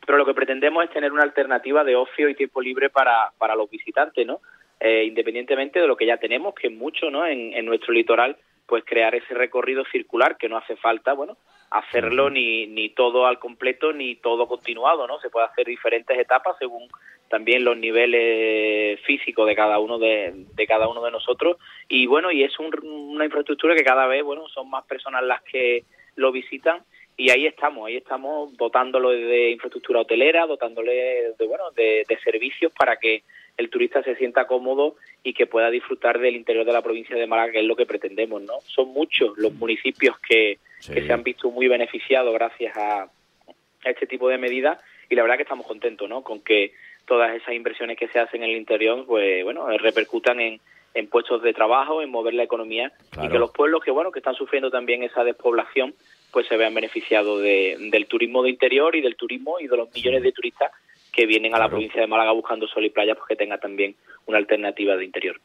[0.05, 3.55] pero lo que pretendemos es tener una alternativa de ocio y tiempo libre para, para
[3.55, 4.39] los visitantes, ¿no?
[4.79, 7.25] Eh, independientemente de lo que ya tenemos, que es mucho, ¿no?
[7.25, 11.35] En, en nuestro litoral, pues crear ese recorrido circular que no hace falta, bueno,
[11.71, 15.19] hacerlo ni, ni todo al completo ni todo continuado, ¿no?
[15.19, 16.87] Se puede hacer diferentes etapas según
[17.29, 22.31] también los niveles físicos de cada uno de, de cada uno de nosotros y bueno
[22.31, 25.83] y es un- una infraestructura que cada vez bueno son más personas las que
[26.15, 26.83] lo visitan
[27.17, 32.71] y ahí estamos ahí estamos dotándolo de infraestructura hotelera dotándole de bueno de, de servicios
[32.77, 33.21] para que
[33.59, 37.27] el turista se sienta cómodo y que pueda disfrutar del interior de la provincia de
[37.27, 41.23] Málaga que es lo que pretendemos no son muchos los municipios que, que se han
[41.23, 45.67] visto muy beneficiados gracias a, a este tipo de medidas y la verdad que estamos
[45.67, 46.23] contentos ¿no?
[46.23, 46.71] con que
[47.05, 50.61] todas esas inversiones que se hacen en el interior pues bueno repercutan en,
[50.93, 54.19] en puestos de trabajo en mover la economía y que los pueblos que bueno que
[54.19, 55.93] están sufriendo también esa despoblación
[56.31, 59.93] pues se vean beneficiados de, del turismo de interior y del turismo y de los
[59.93, 60.71] millones de turistas
[61.11, 63.95] que vienen a la provincia de Málaga buscando sol y playa pues que tenga también
[64.25, 65.39] una alternativa de interior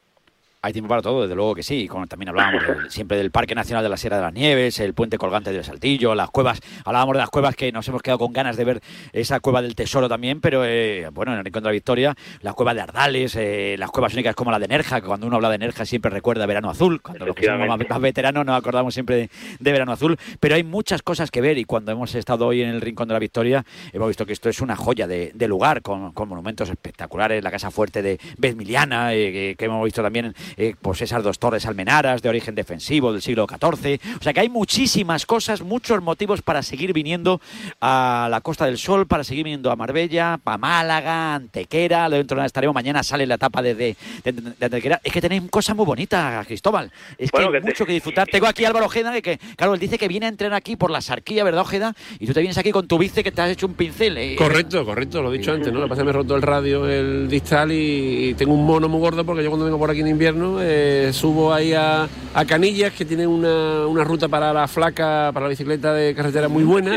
[0.64, 1.86] Hay tiempo para todo, desde luego que sí.
[1.86, 5.18] Como también hablábamos siempre del Parque Nacional de la Sierra de las Nieves, el puente
[5.18, 6.58] colgante del Saltillo, las cuevas.
[6.86, 8.80] Hablábamos de las cuevas que nos hemos quedado con ganas de ver
[9.12, 12.54] esa cueva del tesoro también, pero eh, bueno, en el Rincón de la Victoria, la
[12.54, 15.50] cueva de Ardales, eh, las cuevas únicas como la de Nerja, que cuando uno habla
[15.50, 17.02] de Nerja siempre recuerda Verano Azul.
[17.02, 20.16] Cuando los que somos más, más veteranos nos acordamos siempre de, de Verano Azul.
[20.40, 23.12] Pero hay muchas cosas que ver y cuando hemos estado hoy en el Rincón de
[23.12, 26.70] la Victoria, hemos visto que esto es una joya de, de lugar con, con monumentos
[26.70, 31.22] espectaculares, la Casa Fuerte de Bezmiliana, eh, que, que hemos visto también eh, pues esas
[31.22, 34.00] dos torres almenaras de origen defensivo del siglo XIV.
[34.20, 37.40] O sea que hay muchísimas cosas, muchos motivos para seguir viniendo
[37.80, 42.08] a la Costa del Sol, para seguir viniendo a Marbella, a Málaga, Antequera.
[42.08, 42.74] Dentro de nada estaremos.
[42.74, 45.00] Mañana sale la etapa de, de, de- de Antequera.
[45.02, 46.90] Es que tenéis cosas muy bonitas, Cristóbal.
[47.18, 48.28] Es Bueno, que hay que te- mucho que disfrutar.
[48.28, 50.76] Tengo aquí a Álvaro Ojeda, que, que, claro, él dice que viene a entrenar aquí
[50.76, 51.94] por la Sarquía, ¿verdad, Ojeda?
[52.18, 54.16] Y tú te vienes aquí con tu bici que te has hecho un pincel.
[54.18, 54.36] eh.
[54.36, 55.80] Correcto, correcto, lo he dicho antes, ¿no?
[55.80, 58.54] Lo que pasa es que me he roto el radio, el distal y, y tengo
[58.54, 61.72] un mono muy gordo porque yo cuando vengo por aquí en invierno eh, subo ahí
[61.72, 66.14] a, a Canillas, que tiene una, una ruta para la flaca, para la bicicleta de
[66.14, 66.92] carretera muy buena,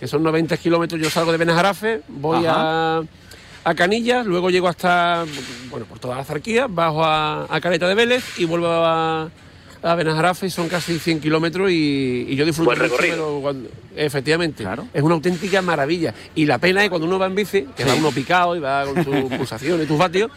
[0.00, 1.00] que son 90 kilómetros.
[1.00, 3.02] Yo salgo de Benajarafe, voy a,
[3.64, 5.24] a Canillas, luego llego hasta,
[5.70, 9.28] bueno, por toda la zarquía, bajo a, a Caleta de Vélez y vuelvo a,
[9.82, 13.16] a Benajarafe, son casi 100 kilómetros y, y yo disfruto Buen mucho, recorrido.
[13.16, 16.12] pero cuando- efectivamente, es una auténtica maravilla.
[16.34, 18.84] Y la pena es cuando uno va en bici, que va uno picado y va
[18.84, 20.30] con tus pulsaciones y tus vatios,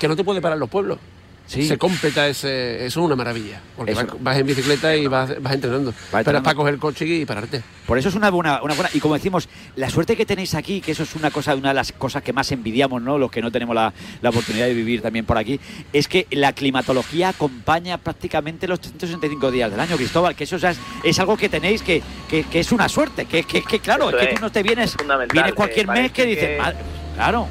[0.00, 0.98] que no te puede parar los pueblos.
[1.46, 3.60] Se completa ese, eso es una maravilla.
[3.76, 5.92] Porque vas, vas en bicicleta y vas, vas entrenando.
[5.92, 6.38] Pero entrenando.
[6.38, 7.62] es para coger el coche y pararte.
[7.86, 8.90] Por eso es una buena, una buena.
[8.92, 11.74] Y como decimos, la suerte que tenéis aquí, que eso es una cosa, una de
[11.74, 13.16] las cosas que más envidiamos, ¿no?
[13.16, 15.60] Los que no tenemos la, la oportunidad de vivir también por aquí,
[15.92, 20.76] es que la climatología acompaña prácticamente los 365 días del año, Cristóbal, que eso es,
[21.04, 23.26] es algo que tenéis que, que, que es una suerte.
[23.26, 24.96] Que, que, que claro, Eso es que tú no te vienes,
[25.32, 26.76] vienes cualquier mes que dices, que- "Madre-
[27.14, 27.46] claro.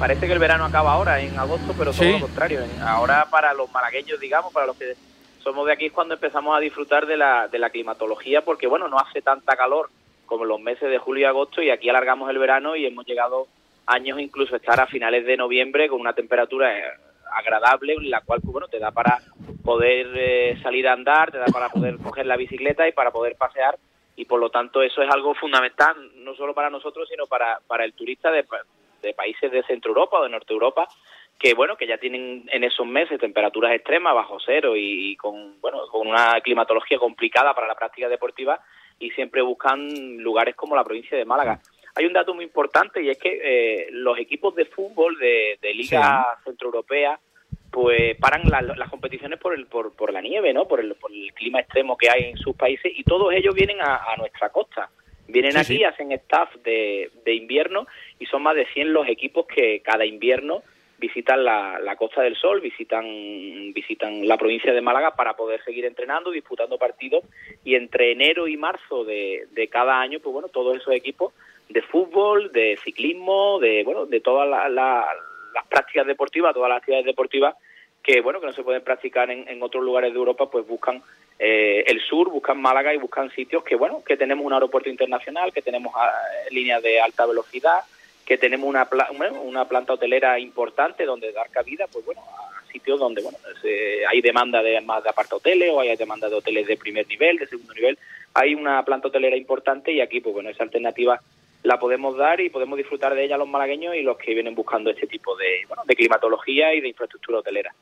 [0.00, 2.12] Parece que el verano acaba ahora, en agosto, pero todo Sí.
[2.12, 2.60] lo contrario.
[2.82, 4.94] Ahora para los malagueños, digamos, para los que
[5.44, 8.88] somos de aquí, es cuando empezamos a disfrutar de la, de la climatología, porque bueno,
[8.88, 9.90] no hace tanta calor
[10.24, 13.04] como en los meses de julio y agosto, y aquí alargamos el verano y hemos
[13.04, 13.46] llegado
[13.86, 16.82] años incluso a estar a finales de noviembre con una temperatura eh,
[17.32, 19.18] agradable, la cual pues, bueno, te da para
[19.62, 23.36] poder eh, salir a andar, te da para poder coger la bicicleta y para poder
[23.36, 23.76] pasear
[24.16, 27.84] y por lo tanto eso es algo fundamental no solo para nosotros sino para, para
[27.84, 28.44] el turista de,
[29.00, 30.86] de países de Centro Europa o de Norte Europa
[31.38, 35.60] que bueno que ya tienen en esos meses temperaturas extremas bajo cero y, y con
[35.60, 38.60] bueno con una climatología complicada para la práctica deportiva
[38.98, 41.60] y siempre buscan lugares como la provincia de Málaga
[41.96, 45.74] hay un dato muy importante y es que eh, los equipos de fútbol de, de
[45.74, 47.18] liga centroeuropea
[47.70, 50.66] pues paran la- las competiciones por, el, por, por la nieve, ¿no?
[50.66, 53.80] Por el, por el clima extremo que hay en sus países y todos ellos vienen
[53.80, 54.90] a, a nuestra costa.
[55.30, 55.84] Vienen Sí, aquí, sí.
[55.84, 57.86] hacen staff de, de invierno
[58.18, 60.62] y son más de 100 los equipos que cada invierno
[60.98, 63.04] visitan la, la Costa del Sol, visitan,
[63.72, 67.24] visitan la provincia de Málaga para poder seguir entrenando, disputando partidos
[67.64, 71.32] y entre enero y marzo de, de cada año, pues bueno, todos esos equipos
[71.70, 75.06] de fútbol, de ciclismo, de bueno, de todas la- la-
[75.54, 77.54] las prácticas deportivas, todas las actividades deportivas
[78.02, 81.02] que bueno que no se pueden practicar en, en otros lugares de Europa, pues buscan
[81.38, 85.52] eh, el sur, buscan Málaga y buscan sitios que bueno que tenemos un aeropuerto internacional,
[85.52, 86.10] que tenemos ah,
[86.50, 87.80] líneas de alta velocidad,
[88.24, 89.10] que tenemos una pla-
[89.42, 94.20] una planta hotelera importante donde dar cabida, pues bueno a sitios donde bueno se- hay
[94.20, 97.46] demanda de más de apart hoteles o hay demanda de hoteles de primer nivel, de
[97.48, 97.98] segundo nivel,
[98.34, 101.20] hay una planta hotelera importante y aquí pues bueno esa alternativa
[101.62, 104.90] la podemos dar y podemos disfrutar de ella los malagueños y los que vienen buscando
[104.90, 107.74] este tipo de, bueno, de climatología y de infraestructura hotelera.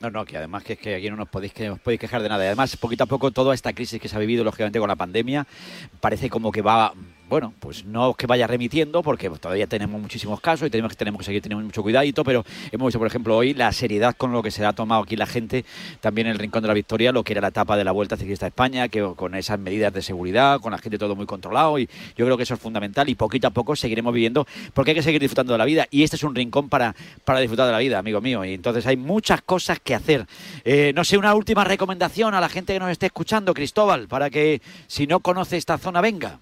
[0.00, 2.20] No, no, que además que es que aquí no nos podéis, que os podéis quejar
[2.22, 2.44] de nada.
[2.44, 5.46] Además, poquito a poco, toda esta crisis que se ha vivido, lógicamente, con la pandemia,
[6.00, 6.92] parece como que va,
[7.34, 11.18] bueno, pues no que vaya remitiendo, porque todavía tenemos muchísimos casos y tenemos que, tenemos
[11.18, 14.40] que seguir teniendo mucho cuidadito, pero hemos visto, por ejemplo, hoy la seriedad con lo
[14.40, 15.64] que se ha tomado aquí la gente,
[16.00, 18.16] también en el Rincón de la Victoria, lo que era la etapa de la Vuelta
[18.16, 21.76] Ciclista a España, que con esas medidas de seguridad, con la gente todo muy controlado,
[21.76, 24.94] y yo creo que eso es fundamental, y poquito a poco seguiremos viviendo, porque hay
[24.94, 26.94] que seguir disfrutando de la vida, y este es un rincón para,
[27.24, 30.24] para disfrutar de la vida, amigo mío, y entonces hay muchas cosas que hacer.
[30.64, 34.30] Eh, no sé, una última recomendación a la gente que nos esté escuchando, Cristóbal, para
[34.30, 36.38] que si no conoce esta zona, venga.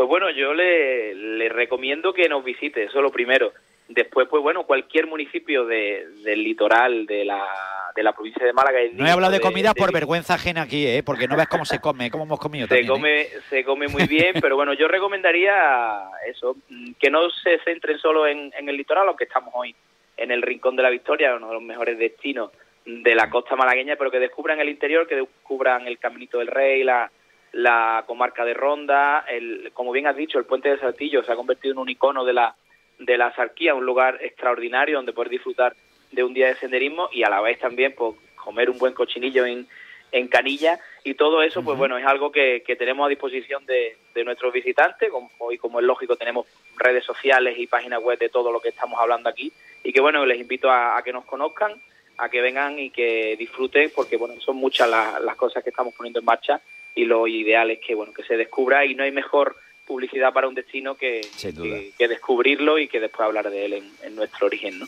[0.00, 3.52] Pues bueno, yo le, le recomiendo que nos visite, eso lo primero.
[3.86, 7.46] Después, pues bueno, cualquier municipio de, del litoral de la,
[7.94, 8.80] de la provincia de Málaga.
[8.80, 11.02] es No he hablado de de por vergüenza ajena aquí, ¿eh?
[11.04, 12.86] porque no ves cómo se come, cómo hemos comido se también.
[12.88, 13.28] ¿eh?
[13.28, 16.56] come se come muy bien pero bueno yo recomendaría eso
[16.98, 19.76] que no se centren solo en, en el litoral aunque estamos hoy
[20.16, 22.52] en el rincón de la Victoria uno de los mejores destinos
[22.86, 26.84] de la costa malagueña pero que descubran el interior que descubran el Caminito del Rey
[26.84, 27.10] la
[27.52, 31.36] la comarca de Ronda el como bien has dicho el puente de Saltillo se ha
[31.36, 32.54] convertido en un icono de la
[33.00, 35.74] de la Sarquía un lugar extraordinario donde poder disfrutar
[36.12, 39.44] de un día de senderismo y a la vez también pues, comer un buen cochinillo
[39.44, 39.66] en,
[40.12, 40.78] en Canilla.
[41.04, 44.52] Y todo eso pues bueno es algo que, que tenemos a disposición de, de nuestros
[44.52, 48.60] visitantes como, y como es lógico tenemos redes sociales y páginas web de todo lo
[48.60, 49.52] que estamos hablando aquí.
[49.82, 51.72] Y que bueno les invito a, a que nos conozcan
[52.18, 55.94] a que vengan y que disfruten porque bueno son muchas las, las cosas que estamos
[55.94, 56.60] poniendo en marcha
[56.94, 60.46] y lo ideal es que bueno que se descubra y no hay mejor publicidad para
[60.48, 64.46] un destino que, que, que descubrirlo y que después hablar de él en, en nuestro
[64.46, 64.86] origen no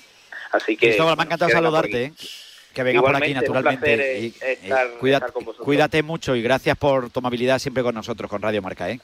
[0.53, 2.05] así que Cristóbal, me ha encantado saludarte.
[2.05, 2.13] ¿eh?
[2.75, 3.95] que venga por aquí naturalmente.
[3.95, 5.65] eh, y, estar- eh, estar con vosotros.
[5.65, 8.89] cuídate mucho y gracias por tu amabilidad siempre con nosotros, con Radio Marca.
[8.91, 8.99] ¿eh?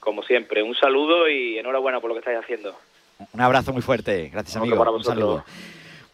[0.00, 2.76] como siempre un saludo y enhorabuena por lo que estáis haciendo
[3.32, 4.30] Un abrazo muy fuerte.
[4.32, 4.82] Gracias, amigo.
[4.92, 5.44] Un saludo.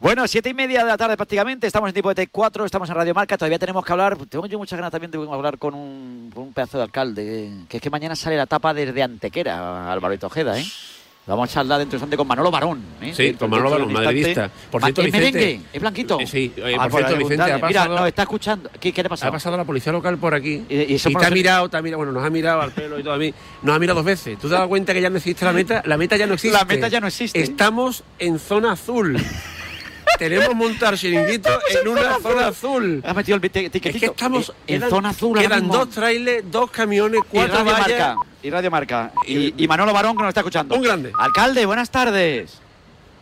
[0.00, 2.94] Bueno, siete y media de la tarde prácticamente, estamos en tipo de T4, estamos en
[2.94, 6.30] Radio Marca, todavía tenemos que hablar, tengo yo muchas ganas también de hablar con un,
[6.32, 10.14] con un pedazo de alcalde, que es que mañana sale la etapa desde Antequera, Álvaro
[10.22, 10.64] Ojeda, ¿eh?
[11.26, 12.80] Vamos a charlar dentro de instante con Manolo Barón.
[13.02, 13.12] ¿eh?
[13.14, 14.50] Sí, Dentro- con Manolo Barón, madridista.
[14.70, 15.60] Por cierto, ¿Es Vicente- merengue?
[15.74, 16.20] ¿Es blanquito?
[16.20, 17.68] Eh, sí, oye, Ah, por cierto, hay que Vicente, ha preguntarle.
[17.90, 18.70] Mira, nos está escuchando.
[18.80, 19.28] ¿Qué, qué le ha pasado?
[19.28, 22.12] Ha pasado la policía local por aquí Y- te ha mirado, te ha mirado, bueno,
[22.12, 24.38] nos ha mirado al pelo y todo a mí, nos ha mirado dos veces.
[24.38, 25.82] ¿Tú te dado cuenta que ya no existe la meta?
[25.84, 26.56] La meta ya no existe.
[26.56, 27.38] La meta ya no existe.
[27.42, 29.18] Estamos en zona azul.
[30.18, 31.48] Tenemos montar chiringuito
[31.80, 33.02] en una zona azul.
[33.06, 33.88] Has metido el ti- tiquetito.
[33.88, 35.36] Es que estamos en quedan- zona azul.
[35.38, 35.76] ahora Quedan mismo.
[35.76, 37.88] dos trailers, dos camiones, y cuatro Radio vallas.
[37.88, 38.16] Marca.
[38.42, 39.12] Y Radio Marca.
[39.26, 40.74] Y, y Manolo Barón que nos está escuchando.
[40.74, 41.12] Un grande.
[41.18, 42.60] Alcalde, buenas tardes.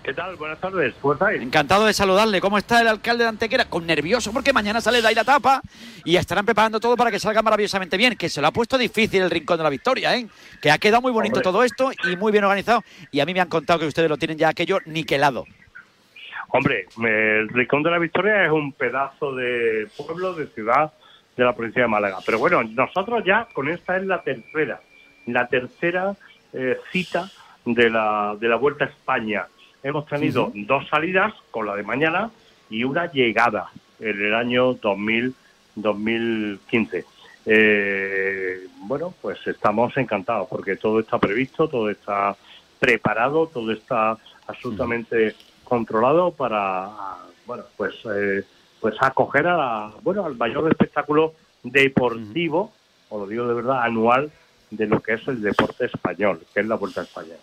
[0.05, 0.37] ¿Qué tal?
[0.37, 0.95] Buenas tardes.
[1.01, 1.43] ¿Cómo estáis?
[1.43, 2.41] Encantado de saludarle.
[2.41, 3.65] ¿Cómo está el alcalde de Antequera?
[3.65, 5.61] Con nervioso porque mañana sale de ahí la tapa
[6.05, 8.15] y estarán preparando todo para que salga maravillosamente bien.
[8.15, 10.29] Que se lo ha puesto difícil el rincón de la victoria, ¿eh?
[10.63, 11.43] Que ha quedado muy bonito Hombre.
[11.43, 12.85] todo esto y muy bien organizado.
[13.11, 15.45] Y a mí me han contado que ustedes lo tienen ya aquello niquelado.
[16.57, 20.91] Hombre, el Rincón de la Victoria es un pedazo de pueblo, de ciudad
[21.37, 22.17] de la provincia de Málaga.
[22.25, 24.81] Pero bueno, nosotros ya con esta es la tercera,
[25.27, 26.17] la tercera
[26.55, 27.31] eh, cita
[27.67, 29.47] de la, de la Vuelta a España.
[29.83, 32.31] Hemos tenido dos salidas, con la de mañana,
[32.71, 35.35] y una llegada en el año 2000,
[35.75, 37.05] 2015.
[37.45, 42.35] Eh, bueno, pues estamos encantados porque todo está previsto, todo está
[42.79, 44.17] preparado, todo está
[44.47, 45.35] absolutamente
[45.69, 46.89] controlado para,
[47.47, 48.43] bueno, pues, eh,
[48.81, 52.73] pues acoger a, la- bueno, al mayor espectáculo deportivo,
[53.09, 54.31] o lo digo de verdad, anual
[54.71, 57.35] de lo que es el deporte español, que es la Vuelta a España.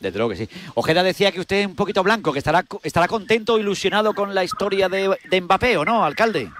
[0.00, 0.48] Desde luego que sí.
[0.74, 4.42] Ojeda decía que usted es un poquito blanco, que estará, estará contento, ilusionado con la
[4.42, 6.50] historia de, de Mbappé, ¿o no, alcalde?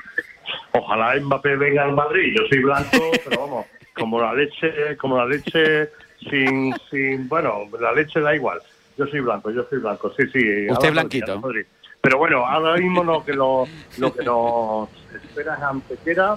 [0.73, 2.33] Ojalá Mbappé venga al Madrid.
[2.39, 5.91] Yo soy blanco, pero vamos, como la leche, como la leche
[6.31, 8.61] sin, sin, bueno, la leche da igual.
[8.97, 10.67] Yo soy blanco, yo soy blanco, sí, sí.
[10.71, 11.41] Usted es blanquito.
[11.41, 11.65] Madrid.
[12.01, 13.65] Pero bueno, ahora mismo lo que, lo,
[13.99, 16.37] lo que nos espera es Antequera,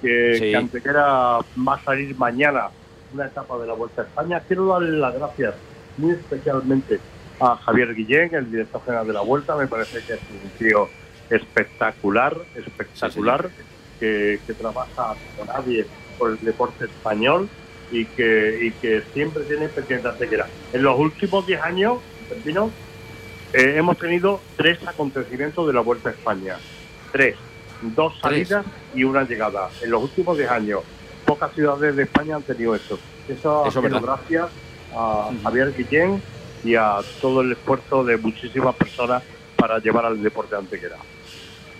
[0.00, 0.40] que, Sí.
[0.50, 1.02] que Antequera
[1.38, 2.68] va a salir mañana
[3.12, 4.40] una etapa de la Vuelta a España.
[4.46, 5.54] Quiero darle las gracias
[5.98, 6.98] muy especialmente
[7.40, 9.54] a Javier Guillén, el director general de la Vuelta.
[9.54, 10.88] Me parece que es un tío
[11.28, 13.50] espectacular, espectacular,
[14.00, 15.86] que, que trabaja con nadie
[16.18, 17.48] por el deporte español
[17.92, 20.48] y que, y que siempre tiene pendiente Antequera.
[20.72, 22.70] En los últimos 10 años, Pepino,
[23.52, 26.56] eh, hemos tenido tres acontecimientos de la Vuelta a España.
[27.12, 27.36] Tres.
[27.82, 29.68] Dos salidas y una llegada.
[29.82, 30.80] En los últimos 10 años,
[31.26, 32.98] pocas ciudades de España han tenido eso.
[33.28, 34.48] Eso, ha Eso sido gracias
[34.94, 36.22] a Javier Guillén
[36.64, 39.22] y a todo el esfuerzo de muchísimas personas
[39.56, 40.96] para llevar al deporte a Antequera.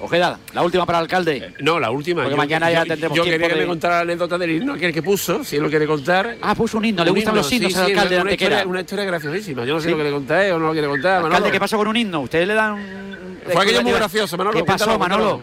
[0.05, 1.55] Ojeda, la última para el alcalde.
[1.61, 2.23] No, la última.
[2.23, 4.73] Porque Yo- mañana ya tendremos Yo quería que de- me contara la anécdota del himno,
[4.75, 6.37] aquel que puso, si él lo quiere contar.
[6.43, 8.57] Ah, puso un himno, le Un gustan los himnos sí, al alcalde de una Antequera.
[8.57, 9.65] historia, una historia graciosísima.
[9.65, 9.91] Yo no sé Sí.
[9.93, 11.13] lo que le contáis o no lo quiere contar.
[11.19, 11.53] Alcalde, Manolo.
[11.53, 12.21] ¿qué pasó con un himno?
[12.21, 13.39] Ustedes le dan...
[13.53, 14.59] Fue aquello muy gracioso, Manolo.
[14.59, 15.43] ¿Qué pasó, Manolo?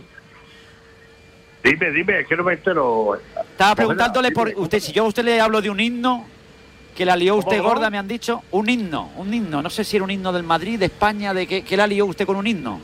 [1.63, 3.15] Dime, dime, que no me entero.
[3.51, 6.25] Estaba preguntándole por usted, si yo a usted le hablo de un himno
[6.95, 7.69] que la lió usted ¿Cómo?
[7.69, 10.43] gorda, me han dicho, un himno, un himno, no sé si era un himno del
[10.43, 12.79] Madrid, de España, de que, que la lió usted con un himno.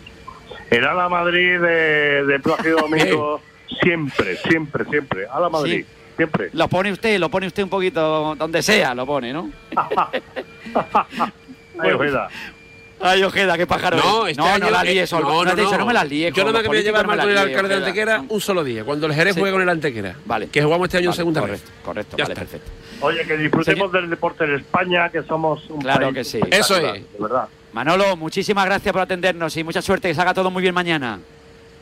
[0.69, 3.41] Era la Madrid de, de Plácido Domingo
[3.81, 5.27] siempre, siempre, siempre.
[5.31, 6.49] A la Madrid, siempre.
[6.53, 9.49] Lo pone usted, lo pone usted un poquito donde sea, lo pone, ¿no?
[11.79, 12.29] Ay, Ojeda.
[13.01, 13.97] Ay, Ojeda, qué pájaro.
[13.97, 14.31] No, es.
[14.31, 15.27] este no, año, no la eh, líes, Olga.
[15.27, 15.77] no, No, no, dicho, no.
[15.79, 16.33] no me las líes.
[16.33, 18.63] Yo nada que voy a llevar me mal con el alcalde de Antequera un solo
[18.63, 19.39] día, cuando el Jerez Sí.
[19.41, 20.15] juegue con el Antequera.
[20.25, 20.47] Vale.
[20.47, 21.83] Que jugamos este año en Vale, segunda correcto, red.
[21.85, 22.45] Correcto, Ya vale, está.
[22.45, 22.71] perfecto.
[23.01, 26.39] Oye, que disfrutemos del deporte en España, que somos un Claro país que sí.
[26.49, 26.93] Eso es.
[26.93, 27.47] De verdad.
[27.75, 31.19] Manolo, muchísimas gracias por atendernos y mucha suerte, que salga todo muy bien mañana.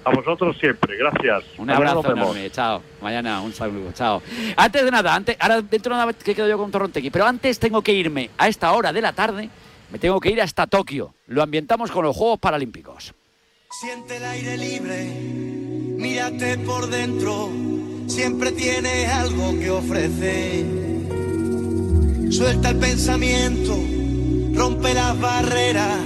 [0.04, 1.44] A vosotros siempre, gracias.
[1.56, 2.82] Un Mañana abrazo enorme, chao.
[3.00, 4.20] Mañana un saludo, chao.
[4.58, 7.60] Antes de nada, antes, ahora dentro de nada que quedo yo con Torrontegui, pero antes
[7.60, 9.50] tengo que irme a esta hora de la tarde,
[9.92, 11.14] me tengo que ir hasta Tokio.
[11.28, 13.14] Lo ambientamos con los Juegos Paralímpicos.
[13.70, 17.52] Siente el aire libre, mírate por dentro,
[18.08, 20.66] siempre tienes algo que ofrecer.
[22.32, 23.78] Suelta el pensamiento,
[24.54, 25.98] rompe las barreras,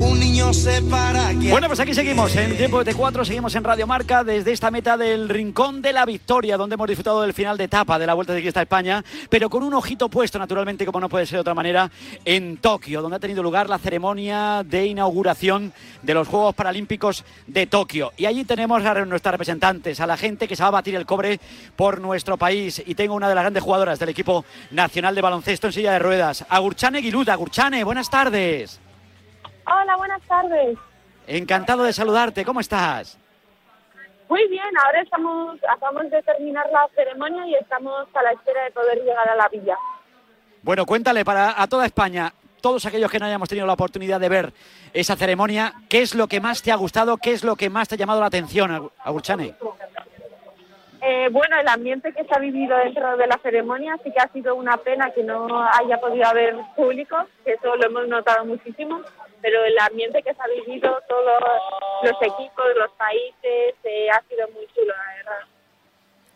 [0.00, 1.28] un niño se para.
[1.38, 4.70] que- Bueno, pues aquí seguimos en Tiempo de T4, seguimos en Radio Marca desde esta
[4.70, 8.14] meta del Rincón de la Victoria, donde hemos disfrutado del final de etapa de la
[8.14, 11.40] Vuelta Ciclista a España, pero con un ojito puesto, naturalmente, como no puede ser de
[11.40, 11.90] otra manera,
[12.24, 17.66] en Tokio, donde ha tenido lugar la ceremonia de inauguración de los Juegos Paralímpicos de
[17.66, 18.12] Tokio.
[18.16, 21.06] Y allí tenemos a nuestras representantes, a la gente que se va a batir el
[21.06, 21.38] cobre
[21.76, 22.82] por nuestro país.
[22.86, 25.98] Y tengo una de las grandes jugadoras del equipo nacional de baloncesto en silla de
[25.98, 27.34] ruedas, Agurchane Guiluda.
[27.34, 28.80] Agurchane, buenas tardes.
[29.70, 30.76] Hola, buenas tardes.
[31.26, 33.16] Encantado de saludarte, ¿cómo estás?
[34.28, 38.70] Muy bien, ahora estamos, acabamos de terminar la ceremonia y estamos a la espera de
[38.70, 39.76] poder llegar a la villa.
[40.62, 44.28] Bueno, cuéntale para a toda España, todos aquellos que no hayamos tenido la oportunidad de
[44.28, 44.52] ver
[44.92, 47.16] esa ceremonia, ¿qué es lo que más te ha gustado?
[47.16, 49.54] ¿Qué es lo que más te ha llamado la atención, Agur- Agurchane?
[51.02, 54.28] Eh, bueno, el ambiente que se ha vivido dentro de la ceremonia sí que ha
[54.32, 59.00] sido una pena que no haya podido haber público, que eso lo hemos notado muchísimo,
[59.42, 61.42] pero el ambiente que se ha vivido, todos
[62.02, 65.46] los equipos, los países, eh, ha sido muy chulo, la verdad.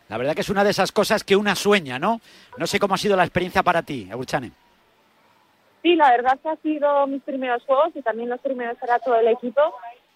[0.08, 2.20] La verdad que es una de esas cosas que una sueña, ¿no?
[2.58, 4.52] No sé cómo ha sido la experiencia para ti, Aburchane.
[5.82, 9.16] Sí, la verdad que ha sido mis primeros juegos y también los primeros para todo
[9.16, 9.60] el equipo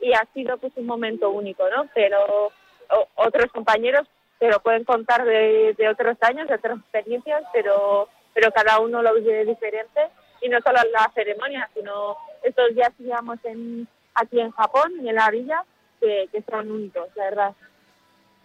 [0.01, 1.87] y ha sido pues un momento único, ¿no?
[1.95, 2.47] Pero
[2.91, 4.07] o- otros compañeros
[4.39, 9.03] te lo pueden contar de, de otros años, de otras experiencias, pero pero cada uno
[9.03, 10.01] lo vive diferente
[10.41, 15.09] y no solo la ceremonia, sino estos días que llevamos en, aquí en Japón y
[15.09, 15.65] en la villa
[16.01, 17.55] que, son únicos, la verdad.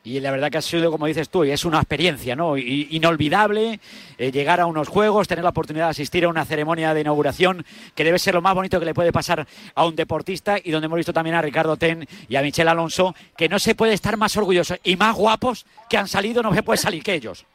[0.05, 2.57] Y la verdad que ha sido, como dices tú, y es una experiencia ¿no?
[2.57, 3.79] Inolvidable
[4.17, 7.65] eh, llegar a unos juegos, tener la oportunidad de asistir a una ceremonia de inauguración
[7.95, 10.87] que debe ser lo más bonito que le puede pasar a un deportista y donde
[10.87, 14.17] hemos visto también a Ricardo Ten y a Michel Alonso, que no se puede estar
[14.17, 17.45] más orgullosos y más guapos que han salido, no se puede salir que ellos.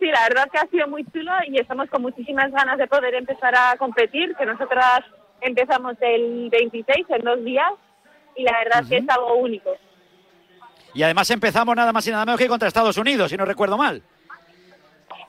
[0.00, 3.14] Sí, la verdad que ha sido muy chulo y estamos con muchísimas ganas de poder
[3.14, 5.02] empezar a competir, que nosotras
[5.42, 7.70] empezamos el 26, en dos días,
[8.34, 9.70] y la verdad que es algo único.
[10.94, 13.76] Y además empezamos nada más y nada menos que contra Estados Unidos, si no recuerdo
[13.76, 14.02] mal.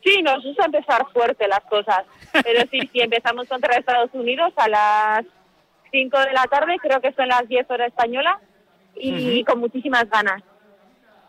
[0.05, 4.69] Sí, nos gusta empezar fuerte las cosas, pero sí, sí, empezamos contra Estados Unidos a
[4.69, 5.25] las
[5.91, 8.39] 5 de la tarde, creo que son las 10 horas española,
[8.95, 10.41] y con muchísimas ganas.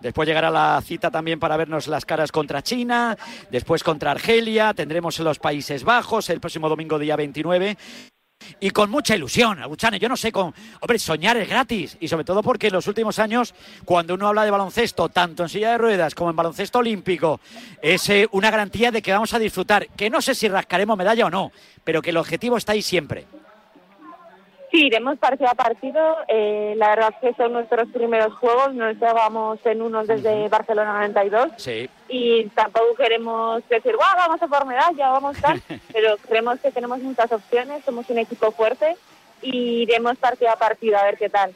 [0.02, 3.16] Después llegará la cita también para vernos las caras contra China,
[3.50, 7.76] después contra Argelia, tendremos los Países Bajos el próximo domingo día 29.
[8.58, 11.96] Y con mucha ilusión, Aguchane, yo no sé, con, hombre, soñar es gratis.
[12.00, 15.48] Y sobre todo porque en los últimos años, cuando uno habla de baloncesto, tanto en
[15.48, 17.40] silla de ruedas como en baloncesto olímpico,
[17.80, 19.86] es eh, una garantía de que vamos a disfrutar.
[19.96, 21.52] Que no sé si rascaremos medalla o no,
[21.84, 23.26] pero que el objetivo está ahí siempre.
[24.72, 26.16] Sí, iremos partido a partido.
[26.28, 28.74] Eh, la verdad que son nuestros primeros juegos.
[28.74, 31.90] Nos llevamos en unos desde Barcelona 92 Sí.
[32.08, 35.62] y tampoco queremos decir, guau, vamos a por medalla, vamos a tal,
[35.92, 38.96] pero creemos que tenemos muchas opciones, somos un equipo fuerte
[39.42, 41.54] y iremos partido a partido a ver qué tal.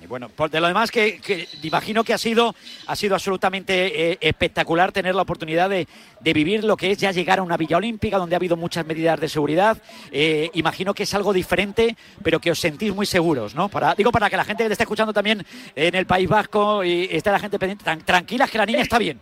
[0.00, 1.20] Y bueno, por de lo demás que,
[1.62, 2.54] imagino que ha sido,
[2.86, 5.88] ha sido absolutamente eh, espectacular tener la oportunidad de,
[6.20, 8.86] de vivir lo que es ya llegar a una Villa Olímpica donde ha habido muchas
[8.86, 9.76] medidas de seguridad.
[10.12, 13.68] Eh, imagino que es algo diferente, pero que os sentís muy seguros, ¿no?
[13.68, 15.44] Para, digo, para que la gente que te esté escuchando también
[15.74, 18.98] en el País Vasco y esté la gente pendiente, tran- tranquilas que la niña está
[18.98, 19.20] bien.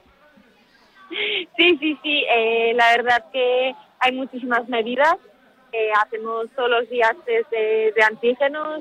[1.56, 2.24] Sí, sí, sí.
[2.28, 5.16] eh, la verdad que hay muchísimas medidas.
[6.02, 8.80] hacemos todos los días test de, antígenos,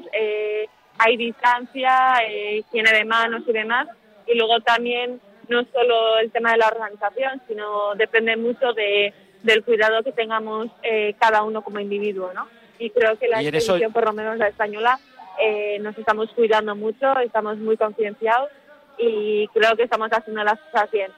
[0.98, 3.88] hay distancia, eh, higiene de manos y demás.
[4.28, 9.64] Y luego también no solo el tema de la organización, sino depende mucho de, del
[9.64, 12.48] cuidado que tengamos eh, cada uno como individuo, ¿no?
[12.80, 15.00] Y creo que la en eso- expedición, por lo menos la española,
[15.40, 18.50] eh, nos estamos cuidando mucho, estamos muy concienciados
[18.98, 21.12] y creo que estamos haciendo las cosas bien.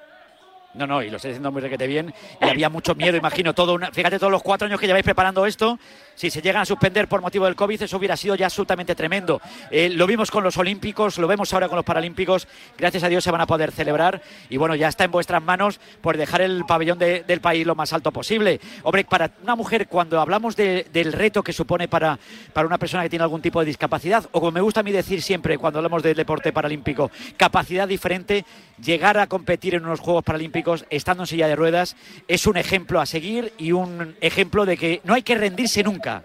[0.78, 2.13] No, no, y lo estoy diciendo muy requete bien.
[2.39, 3.53] Y había mucho miedo, imagino.
[3.55, 5.80] Todo una, fíjate, todos los cuatro años que lleváis preparando esto,
[6.13, 9.41] si se llegan a suspender por motivo del COVID, eso hubiera sido ya absolutamente tremendo.
[9.71, 12.47] Eh, lo vimos con los Olímpicos, lo vemos ahora con los Paralímpicos.
[12.78, 14.21] Gracias a Dios se van a poder celebrar.
[14.49, 17.73] Y bueno, ya está en vuestras manos por dejar el pabellón de- del país lo
[17.73, 18.59] más alto posible.
[18.84, 22.19] Hombre, para una mujer, cuando hablamos de- del reto que supone para,
[22.53, 24.91] para una persona que tiene algún tipo de discapacidad, o como me gusta a mí
[24.91, 28.45] decir siempre cuando hablamos del deporte paralímpico, capacidad diferente,
[28.80, 31.95] llegar a competir en unos Juegos Paralímpicos estando en silla de ruedas
[32.28, 36.24] es un ejemplo a seguir y un ejemplo de que no hay que rendirse nunca.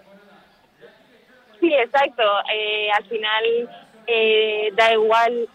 [1.59, 2.23] Sí, exacto.
[2.53, 3.69] Eh, al final
[4.07, 5.47] eh, da igual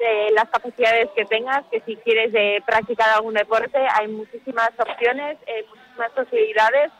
[0.00, 5.38] eh, las capacidades que tengas, que si quieres eh, practicar algún deporte hay muchísimas opciones,
[5.46, 6.90] eh, muchísimas posibilidades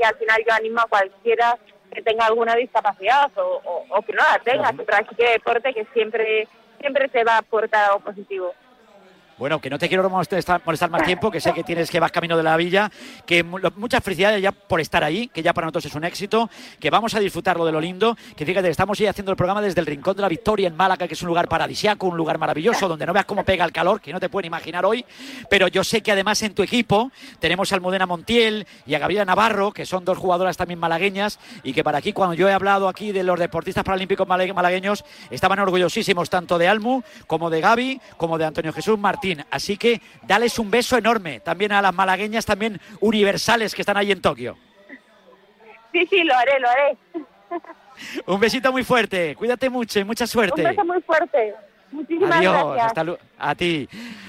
[0.00, 1.56] y al final yo animo a cualquiera
[1.92, 5.86] que tenga alguna discapacidad o, o- o que no la tenga, que practique deporte, que
[5.92, 6.48] siempre
[6.80, 8.54] siempre te va a aportar algo positivo.
[9.42, 12.36] Bueno, que no te quiero molestar, más tiempo, que sé que tienes que vas camino
[12.36, 12.88] de la villa,
[13.26, 16.90] que muchas felicidades ya por estar ahí, que ya para nosotros es un éxito, que
[16.90, 19.80] vamos a disfrutar lo de lo lindo, que fíjate, estamos ya haciendo el programa desde
[19.80, 22.86] el Rincón de la Victoria en Málaga, que es un lugar paradisiaco, un lugar maravilloso,
[22.86, 25.04] donde no veas cómo pega el calor, que no te pueden imaginar hoy,
[25.50, 29.24] pero yo sé que además en tu equipo tenemos a Almudena Montiel y a Gabriela
[29.24, 32.88] Navarro, que son dos jugadoras también malagueñas, y que para aquí, cuando yo he hablado
[32.88, 38.00] aquí de los deportistas paralímpicos malague- malagueños, estaban orgullosísimos tanto de Almu como de Gaby,
[38.16, 39.31] como de Antonio Jesús Martín.
[39.50, 44.12] Así que dales un beso enorme también a las malagueñas, también universales que están ahí
[44.12, 44.56] en Tokio.
[45.92, 46.98] Sí, sí, lo haré, lo haré.
[48.26, 50.62] Un besito muy fuerte, cuídate mucho y mucha suerte.
[50.62, 51.54] Un beso muy fuerte.
[51.92, 52.86] Muchísimas Adiós, gracias.
[52.86, 53.88] hasta a ti.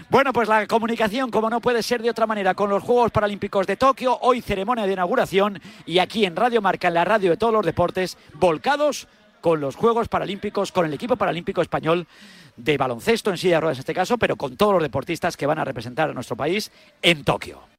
[0.09, 3.65] Bueno, pues la comunicación, como no puede ser de otra manera, con los Juegos Paralímpicos
[3.65, 7.37] de Tokio, hoy ceremonia de inauguración y aquí en Radio Marca, en la radio de
[7.37, 9.07] todos los deportes, volcados
[9.43, 12.07] con los Juegos Paralímpicos, con el equipo paralímpico español
[12.55, 15.45] de baloncesto en silla de ruedas en este caso, pero con todos los deportistas que
[15.45, 16.71] van a representar a nuestro país
[17.01, 17.72] en Tokio.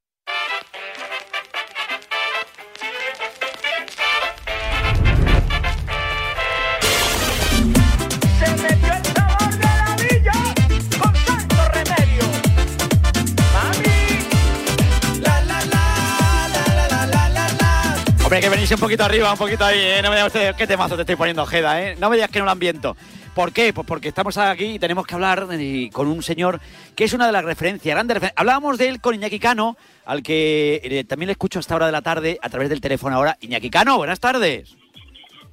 [18.44, 20.00] Que venís un poquito arriba, un poquito ahí, ¿eh?
[20.02, 21.96] No me digas usted qué temazo te estoy poniendo, Jeda, ¿eh?
[21.98, 22.94] No me digas que no lo ambiento.
[23.34, 23.72] ¿Por qué?
[23.72, 26.60] Pues porque estamos aquí y tenemos que hablar de- con un señor
[26.94, 28.38] que es una de las referencias, grandes referencias.
[28.38, 31.86] Hablábamos de él con Iñaki Cano, al que eh, también le escucho a esta hora
[31.86, 33.38] de la tarde a través del teléfono ahora.
[33.40, 34.76] Iñaki Cano, buenas tardes.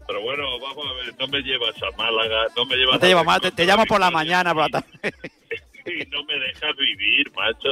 [0.06, 3.06] Pero bueno, vamos a ver, no me llevas a Málaga, no me llevas No te
[3.06, 5.14] a llevo te llamo por la mañana, por la tarde.
[5.86, 7.70] Y no me dejas vivir, macho.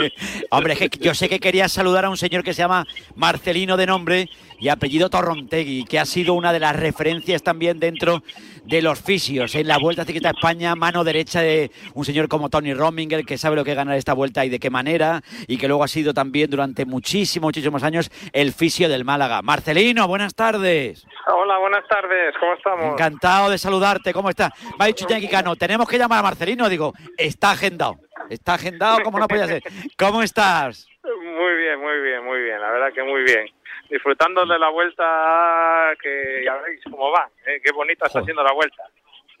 [0.50, 3.86] Hombre, que yo sé que querías saludar a un señor que se llama Marcelino de
[3.86, 4.28] nombre
[4.60, 8.22] y apellido Torrontegui, que ha sido una de las referencias también dentro
[8.68, 9.54] de los fisios.
[9.54, 13.38] En la Vuelta Ciclista a España, mano derecha de un señor como Tony Rominger, que
[13.38, 15.88] sabe lo que es ganar esta vuelta y de qué manera, y que luego ha
[15.88, 19.40] sido también durante muchísimos, muchísimos años el fisio del Málaga.
[19.40, 21.06] Marcelino, buenas tardes.
[21.32, 22.92] Hola, buenas tardes, ¿cómo estamos?
[22.92, 24.52] Encantado de saludarte, ¿cómo estás?
[24.78, 26.68] Me ha dicho Cano, tenemos que llamar a Marcelino.
[26.68, 27.96] Digo, está agendado.
[28.28, 29.62] Está agendado, como no podía ser.
[29.96, 30.86] ¿Cómo estás?
[31.02, 33.46] Muy bien, muy bien, muy bien, la verdad que muy bien.
[33.90, 37.60] Disfrutando de la vuelta que ya veis cómo va, ¿eh?
[37.64, 38.82] qué bonita está haciendo la vuelta.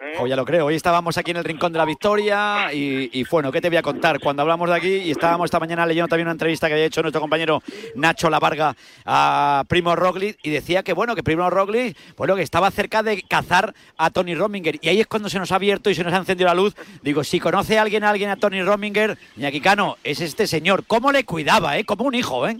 [0.00, 0.14] ¿eh?
[0.18, 0.66] Oh, ya lo creo.
[0.66, 3.76] Hoy estábamos aquí en el Rincón de la Victoria y, y, bueno, ¿qué te voy
[3.76, 4.20] a contar?
[4.20, 7.02] Cuando hablamos de aquí y estábamos esta mañana leyendo también una entrevista que había hecho
[7.02, 7.62] nuestro compañero
[7.94, 8.74] Nacho Lavarga
[9.04, 13.22] a Primo Roglic y decía que bueno, que Primo Roglic, bueno, que estaba cerca de
[13.22, 16.14] cazar a Tony Rominger y ahí es cuando se nos ha abierto y se nos
[16.14, 16.74] ha encendido la luz.
[17.02, 20.84] Digo, si conoce a alguien a alguien a Tony Rominger, Iñaki Cano, es este señor.
[20.86, 21.84] ¿Cómo le cuidaba, eh?
[21.84, 22.58] Como un hijo, eh?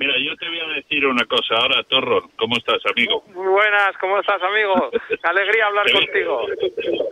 [0.00, 3.22] Mira, yo te voy a decir una cosa ahora, Torro, ¿cómo estás, amigo?
[3.34, 4.90] Muy buenas, ¿cómo estás, amigo?
[5.24, 6.46] Alegría hablar Te voy- contigo.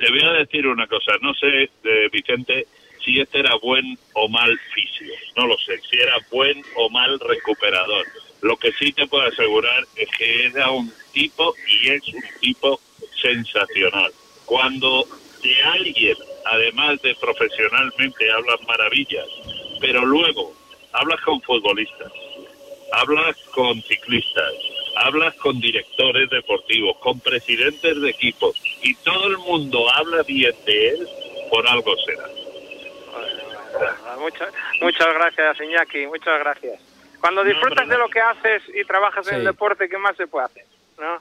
[0.00, 2.66] Te voy a decir una cosa, no sé, eh, Vicente,
[3.04, 3.84] si este era buen
[4.14, 8.06] o mal fisio, no lo sé, si era buen o mal recuperador.
[8.40, 12.80] Lo que sí te puedo asegurar es que era un tipo y es un tipo
[13.20, 14.10] sensacional.
[14.46, 15.04] Cuando
[15.42, 16.16] de alguien,
[16.46, 19.26] además de profesionalmente, hablas maravillas,
[19.78, 20.54] pero luego
[20.94, 22.10] hablas con futbolistas,
[22.92, 24.52] hablas con ciclistas,
[24.96, 30.88] hablas con directores deportivos, con presidentes de equipos y todo el mundo habla bien de
[30.90, 31.08] él,
[31.50, 32.24] por algo será.
[34.18, 36.80] Muchas, muchas gracias, Iñaki, muchas gracias.
[37.20, 40.46] Cuando disfrutas de lo que haces y trabajas en el deporte, ¿qué más se puede
[40.46, 40.64] hacer?
[40.98, 41.20] ¿No?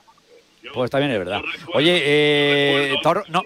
[0.73, 1.41] Pues también es verdad.
[1.73, 2.95] Oye, eh,
[3.29, 3.41] no,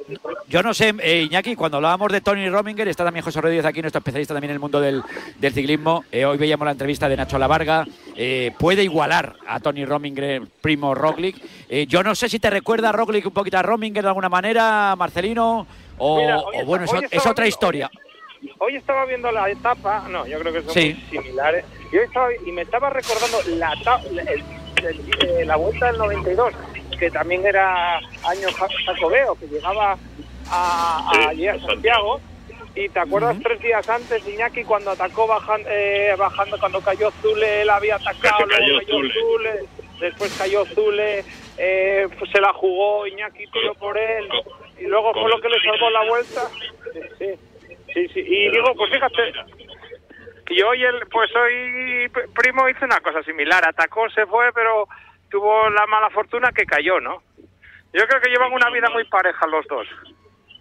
[0.47, 3.79] yo no sé, eh, Iñaki, cuando hablábamos de Tony Rominger, está también José Rodríguez aquí,
[3.81, 5.03] nuestro especialista también en el mundo del,
[5.39, 6.03] del ciclismo.
[6.11, 7.85] Eh, hoy veíamos la entrevista de Nacho Lavarga.
[8.15, 11.35] Eh, puede igualar a Tony Rominger, primo Roglic.
[11.87, 14.95] Yo no sé si te recuerda a Roglic un poquito a Rominger de alguna manera,
[14.97, 15.67] Marcelino,
[15.99, 17.91] o, Mira, o hoy bueno, está- es, otra viendo- historia.
[18.57, 20.97] Hoy estaba viendo la etapa, no, yo creo que son Sí.
[21.11, 21.63] muy similares.
[21.93, 23.73] Y, hoy estaba, y me estaba recordando la,
[24.25, 24.43] el-
[24.83, 26.53] eh, la vuelta del 92,
[27.01, 29.97] que también era año ja- jacobeo, que llegaba
[30.51, 32.21] a, a, Sí, allí a Santiago.
[32.75, 37.63] Y te acuerdas tres días antes, Iñaki, cuando atacó bajan- eh, bajando, cuando cayó Zule,
[37.63, 39.13] él había atacado, luego cayó cayó Zule.
[39.13, 39.65] Zule,
[39.99, 41.25] después cayó Zule,
[41.57, 44.29] eh, pues se la jugó, Iñaki tiró por él,
[44.79, 46.49] y luego fue lo que le salvó la vuelta.
[46.93, 47.27] Sí, sí.
[47.95, 48.19] Sí, sí.
[48.25, 49.33] Y digo, pues fíjate,
[50.51, 53.67] y hoy, el, pues hoy Primo hizo una cosa similar.
[53.67, 54.87] Atacó, se fue, pero
[55.31, 57.23] tuvo la mala fortuna que cayó, ¿no?
[57.93, 59.87] Yo creo que llevan una vida muy pareja los dos.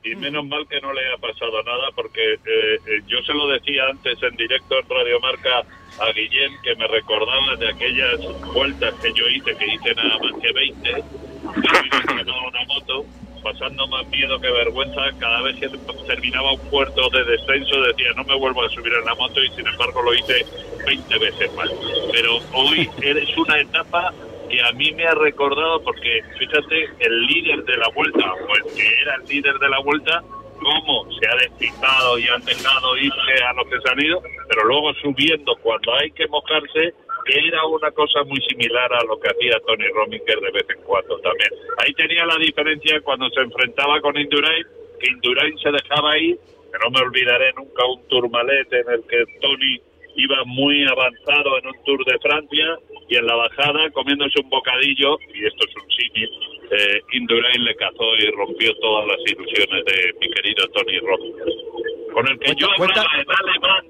[0.03, 3.49] Y menos mal que no le ha pasado nada porque eh, eh, yo se lo
[3.49, 5.63] decía antes en directo en Radio Marca
[6.01, 8.19] a Guillén que me recordaba de aquellas
[8.55, 13.05] vueltas que yo hice, que hice nada más que 20, yo iba en una moto,
[13.43, 15.69] pasando más miedo que vergüenza, cada vez que
[16.07, 19.51] terminaba un puerto de descenso decía no me vuelvo a subir en la moto y
[19.51, 20.47] sin embargo lo hice
[20.87, 21.71] 20 veces más.
[22.11, 24.15] Pero hoy es una etapa
[24.51, 28.75] que a mí me ha recordado porque fíjate el líder de la vuelta o el
[28.75, 30.23] que era el líder de la vuelta
[30.59, 34.65] cómo se ha despistado y han dejado irse a los que se han ido pero
[34.65, 36.95] luego subiendo cuando hay que mojarse
[37.27, 41.19] era una cosa muy similar a lo que hacía Tony Rominger de vez en cuando
[41.21, 41.51] también.
[41.79, 44.67] Ahí tenía la diferencia cuando se enfrentaba con Indurain
[44.99, 49.25] que Indurain se dejaba ir que no me olvidaré nunca un Tourmalet en el que
[49.41, 49.81] Tony
[50.17, 52.79] iba muy avanzado en un Tour de Francia
[53.11, 56.31] y en la bajada comiéndose un bocadillo, y esto es un símil,
[56.71, 62.29] eh, Indurain le cazó y rompió todas las ilusiones de mi querido Tony Rominger, con
[62.29, 63.85] el que yo Cuenta- hablaba en alemán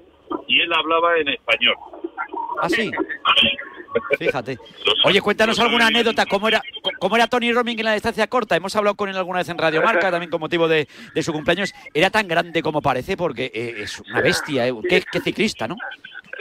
[0.47, 1.75] y él hablaba en español.
[2.61, 2.91] Ah, sí.
[4.17, 4.57] Fíjate.
[5.03, 6.61] Oye, cuéntanos alguna anécdota, cómo era,
[6.99, 8.55] ¿Cómo era Tony Roming en la distancia corta?
[8.55, 11.33] Hemos hablado con él alguna vez en Radio Marca, también con motivo de, de su
[11.33, 11.73] cumpleaños.
[11.93, 14.73] Era tan grande como parece, porque eh, es una bestia, eh.
[14.87, 15.75] qué, qué ciclista, ¿no?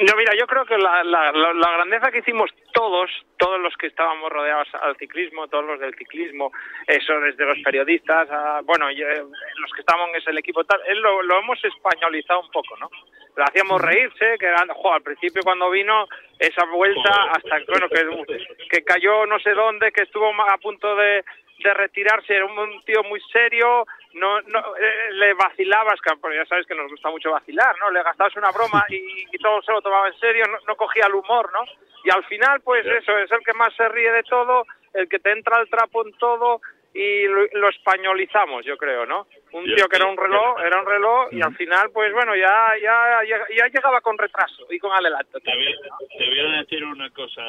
[0.01, 3.89] No, mira, yo creo que la, la, la, grandeza que hicimos todos, todos los que
[3.89, 6.53] estábamos rodeados al ciclismo, todos los del ciclismo,
[6.87, 9.23] eso desde los periodistas, a, bueno, y, eh,
[9.57, 12.89] los que estaban en ese equipo tal, él lo, lo hemos españolizado un poco, ¿no?
[13.37, 16.07] Lo hacíamos reírse, que era, jo, al principio cuando vino
[16.39, 21.23] esa vuelta hasta bueno que, que cayó no sé dónde, que estuvo a punto de,
[21.63, 26.47] de retirarse, era un, tío muy serio, no, no eh, le vacilabas, que- porque ya
[26.47, 27.91] sabes que nos gusta mucho vacilar, ¿no?
[27.91, 28.97] Le gastabas una broma y,
[29.33, 31.61] y todo se lo tomaba en serio, no, no cogía el humor, ¿no?
[32.05, 35.19] Y al final, pues eso, es el que más se ríe de todo, el que
[35.19, 36.61] te entra el trapo en todo
[36.93, 39.27] y lo, lo españolizamos, yo creo, ¿no?
[39.53, 42.35] Un Yo tío que era un reloj, era un reloj y al final, pues bueno,
[42.35, 45.39] ya, ya, ya, ya llegaba con retraso y con adelanto.
[45.41, 45.75] Te voy,
[46.19, 47.43] te voy a decir una cosa.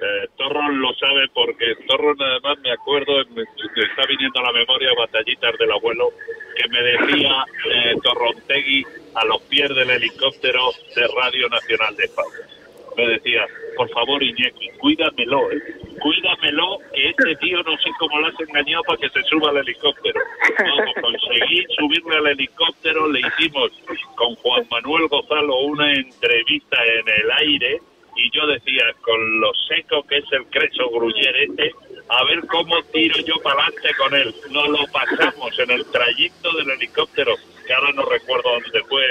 [0.00, 5.58] Eh, lo sabe porque Torron además me acuerdo, me, está viniendo a la memoria batallitas
[5.58, 6.10] del abuelo
[6.54, 8.84] que me decía eh, Torrontegui
[9.14, 12.58] a los pies del helicóptero de Radio Nacional de España.
[12.96, 13.46] Me decía,
[13.76, 15.62] por favor Iñaki, cuídamelo, ¿eh?
[16.00, 19.58] cuídamelo que este tío no sé cómo lo has engañado para que se suba al
[19.58, 20.20] helicóptero.
[20.58, 23.70] No, conseguí subirme al helicóptero, le hicimos
[24.16, 27.80] con Juan Manuel Gonzalo una entrevista en el aire
[28.18, 31.72] y yo decía, con lo seco que es el Creso Gruyer este,
[32.08, 34.34] a ver cómo tiro yo para adelante con él.
[34.50, 39.04] Nos lo pasamos en el trayecto del helicóptero, que ahora no recuerdo dónde fue,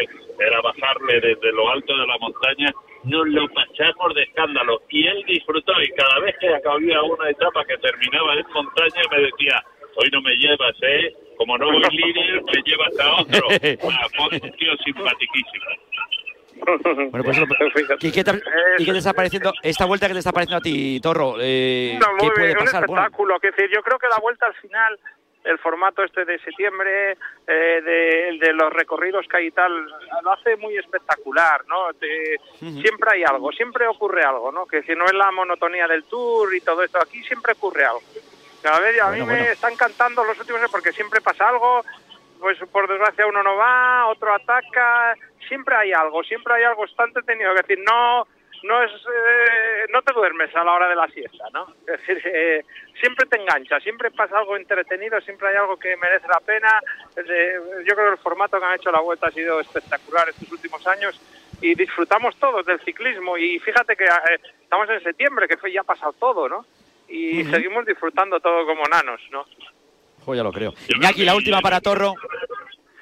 [0.45, 2.69] era bajarle desde lo alto de la montaña,
[3.05, 4.81] nos lo pasamos de escándalo.
[4.89, 9.21] Y él disfrutó y cada vez que acababa una etapa que terminaba en montaña me
[9.21, 9.63] decía,
[9.95, 11.13] hoy no me llevas, ¿eh?
[11.37, 13.47] Como no voy líder, me llevas a otro.
[13.81, 15.65] Bueno, fue un tío simpaticísimo.
[16.65, 18.31] Bueno, pues lo- ¿y, qué te,
[18.77, 21.35] y qué te está pareciendo esta vuelta que te está pareciendo a ti, Torro?
[21.39, 22.85] Eh, No, ¿Qué puede un pasar?
[22.87, 23.39] Bueno, espectáculo.
[23.39, 24.99] que decir, yo creo que la vuelta al final,
[25.43, 27.11] el formato este de septiembre,
[27.47, 29.71] eh, de, de los recorridos que hay y tal,
[30.23, 31.93] lo hace muy espectacular, ¿no?
[31.93, 34.65] Te- Siempre hay algo, siempre ocurre algo, ¿no?
[34.65, 38.01] Que si no es la monotonía del tour y todo esto, aquí siempre ocurre algo.
[38.61, 39.51] Cada vez a mí Bueno, me bueno.
[39.53, 41.85] están cantando los últimos porque siempre pasa algo,
[42.39, 45.15] pues por desgracia uno no va, otro ataca,
[45.47, 48.27] siempre hay algo, siempre hay algo, está entretenido, es decir, no
[48.63, 51.67] no es eh, no te duermes a la hora de la siesta, ¿no?
[51.81, 52.65] Es decir, eh,
[52.99, 56.81] siempre te engancha, siempre pasa algo entretenido, siempre hay algo que merece la pena.
[57.15, 60.51] Eh, yo creo que el formato que han hecho la vuelta ha sido espectacular estos
[60.51, 61.19] últimos años
[61.61, 65.81] y disfrutamos todos del ciclismo y fíjate que eh, estamos en septiembre, que fue ya
[65.81, 66.65] ha pasado todo, ¿no?
[67.07, 69.45] Y seguimos disfrutando todo como nanos, ¿no?
[70.27, 70.73] Jo, ya lo creo.
[70.89, 72.13] Iñaki, la última para Torro.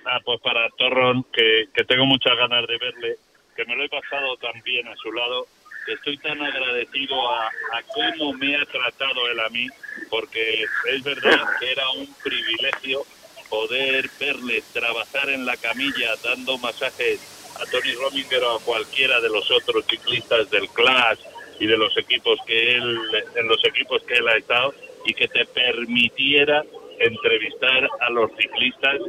[0.06, 3.16] Ah, pues para Torron, que, que tengo muchas ganas de verle,
[3.56, 5.48] que me lo he pasado tan bien a su lado,
[5.88, 9.68] que estoy tan agradecido a, a cómo me ha tratado él a mí,
[10.12, 13.02] porque es verdad que era un privilegio
[13.50, 17.20] poder verle trabajar en la camilla dando masajes
[17.60, 21.20] a Tony Rominger o a cualquiera de los otros ciclistas del Clash
[21.60, 23.00] y de los equipos que él
[23.36, 24.74] en los equipos que él ha estado
[25.06, 26.64] y que te permitiera
[27.00, 29.00] entrevistar a los ciclistas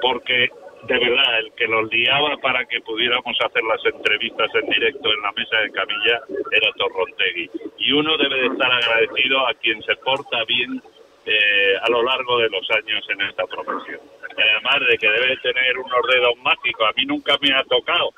[0.00, 0.48] porque
[0.82, 5.22] de verdad el que los liaba para que pudiéramos hacer las entrevistas en directo en
[5.22, 6.20] la mesa de camilla
[6.52, 10.80] era Torrontegui y uno debe de estar agradecido a quien se porta bien
[11.26, 14.00] eh, a lo largo de los años en esta profesión.
[14.30, 18.12] Además de que debe tener unos dedos mágicos, a mí nunca me ha tocado,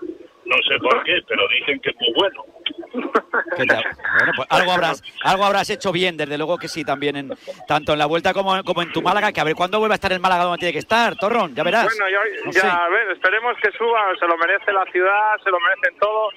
[0.44, 2.44] no sé por qué, pero dicen que es muy bueno.
[3.56, 7.32] Bueno, pues algo habrás, algo habrás hecho bien, desde luego que sí, también en
[7.66, 9.96] tanto en la vuelta como, como en tu Málaga, que a ver cuándo vuelve a
[9.96, 11.84] estar el Málaga donde tiene que estar, Torrón, ya verás.
[11.84, 12.66] Bueno, yo, No ya, sé.
[12.66, 16.34] a ver, esperemos que suba, se lo merece la ciudad, se lo merecen todos.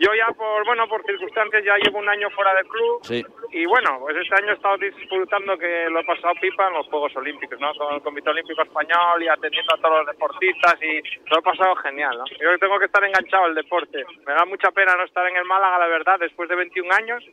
[0.00, 3.24] Yo ya por, bueno, por circunstancias ya llevo un año fuera del club Sí.
[3.52, 6.86] y bueno, pues este año he estado disfrutando que lo he pasado pipa en los
[6.88, 7.72] Juegos Olímpicos, ¿no?
[7.74, 11.76] Con el Comité Olímpico Español y atendiendo a todos los deportistas y lo he pasado
[11.76, 12.24] genial, ¿no?
[12.26, 14.04] Yo tengo que estar enganchado al deporte.
[14.26, 17.24] Me da mucha pena no estar en el Málaga, la verdad, después de 21 años,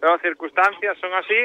[0.00, 1.36] pero circunstancias son así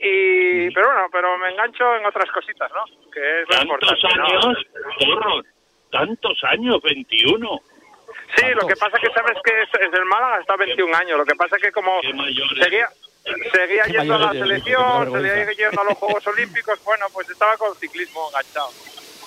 [0.00, 2.84] y, pero bueno, pero me engancho en otras cositas, ¿no?
[3.10, 4.24] Que es lo Tantos importante, ¿no?
[4.24, 4.66] años,
[5.00, 5.42] Torro,
[5.90, 7.58] tantos años, 21.
[8.36, 11.18] Sí, lo que pasa que sabes que es, es del Málaga está 21 años.
[11.18, 12.88] Lo que pasa que como seguía,
[13.52, 17.74] seguía yendo a la selección, seguía yendo a los Juegos Olímpicos, bueno, pues estaba con
[17.76, 18.70] ciclismo enganchado.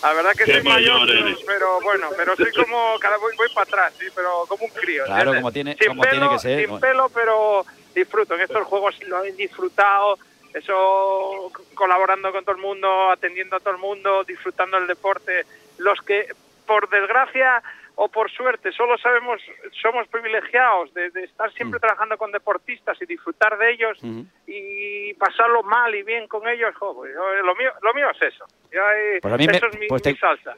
[0.01, 3.47] La verdad que Qué soy mayor, mayor pero, bueno, pero soy como, cada voy, voy
[3.53, 5.05] para atrás, sí, pero como un crío.
[5.05, 5.41] Claro, ¿entiendes?
[5.41, 6.67] como tiene, sin como pelo, tiene que ser.
[6.67, 8.33] Sin pelo, pero disfruto.
[8.33, 10.17] En estos juegos lo he disfrutado,
[10.53, 15.45] eso colaborando con todo el mundo, atendiendo a todo el mundo, disfrutando del deporte.
[15.77, 16.33] Los que,
[16.65, 17.61] por desgracia,
[17.95, 19.41] o por suerte, solo sabemos,
[19.81, 23.99] somos privilegiados de, de estar siempre trabajando con deportistas y disfrutar de ellos
[24.47, 28.21] y pasarlo mal y bien con ellos, jo, pues, yo- lo mío, lo mío es
[28.33, 28.45] eso.
[28.71, 30.55] Yo, eh, Pues a mí me- eso es mi, pues te- mi salsa.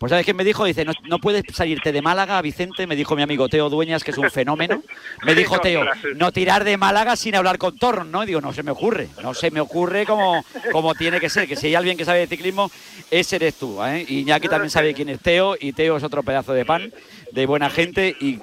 [0.00, 0.64] Pues ¿sabes qué me dijo?
[0.64, 4.12] Dice, no, no puedes salirte de Málaga, Vicente, me dijo mi amigo Teo Dueñas, que
[4.12, 4.82] es un fenómeno.
[5.26, 5.84] Me dijo Teo,
[6.16, 8.22] no tirar de Málaga sin hablar con Torn, ¿no?
[8.22, 10.42] Y digo, no se me ocurre, no se me ocurre como,
[10.72, 12.70] como tiene que ser, que si hay alguien que sabe de ciclismo,
[13.10, 14.06] ese eres tú, ¿eh?
[14.08, 16.94] Y Iñaki también sabe quién es Teo, y Teo es otro pedazo de pan,
[17.32, 18.38] de buena gente, y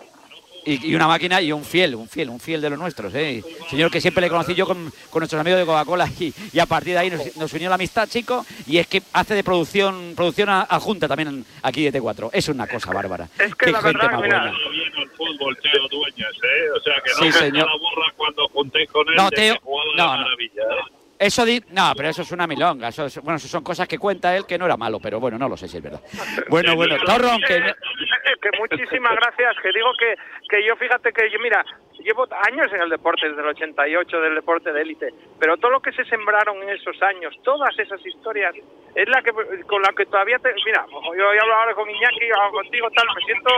[0.73, 3.13] y, y una máquina y un fiel, un fiel, un fiel de los nuestros.
[3.15, 3.43] ¿eh?
[3.69, 6.65] Señor que siempre le conocí yo con, con nuestros amigos de Coca-Cola y, y a
[6.65, 10.13] partir de ahí nos, nos unió la amistad, chico, y es que hace de producción
[10.15, 12.29] producción a- adjunta también aquí de T4.
[12.33, 13.29] Es una cosa bárbara.
[13.39, 14.69] Es que Qué la gente verdad, más mira, buena.
[14.71, 16.71] bien el fútbol, Teo Dueñas, ¿eh?
[16.77, 17.65] O sea, que no Sí, se señor.
[17.67, 20.17] la burra cuando juntéis con él No, Teo, no, no.
[20.17, 20.93] maravilla, ¿eh?
[21.19, 22.89] Eso di- no, pero eso es una milonga.
[22.89, 25.37] Eso es- bueno, eso son cosas que cuenta él que no era malo, pero bueno,
[25.37, 26.01] no lo sé si es verdad.
[26.49, 27.57] Bueno, bueno, Torron, que
[28.41, 30.15] que muchísimas gracias, que digo que,
[30.49, 31.65] que yo fíjate que yo, mira,
[32.03, 35.09] llevo años en el deporte, desde el 88, del deporte de élite,
[35.39, 38.53] pero todo lo que se sembraron en esos años, todas esas historias,
[38.95, 39.31] es la que
[39.65, 40.85] con la que todavía te, mira,
[41.17, 43.49] yo he hablado ahora con Iñaki, contigo tal, me siento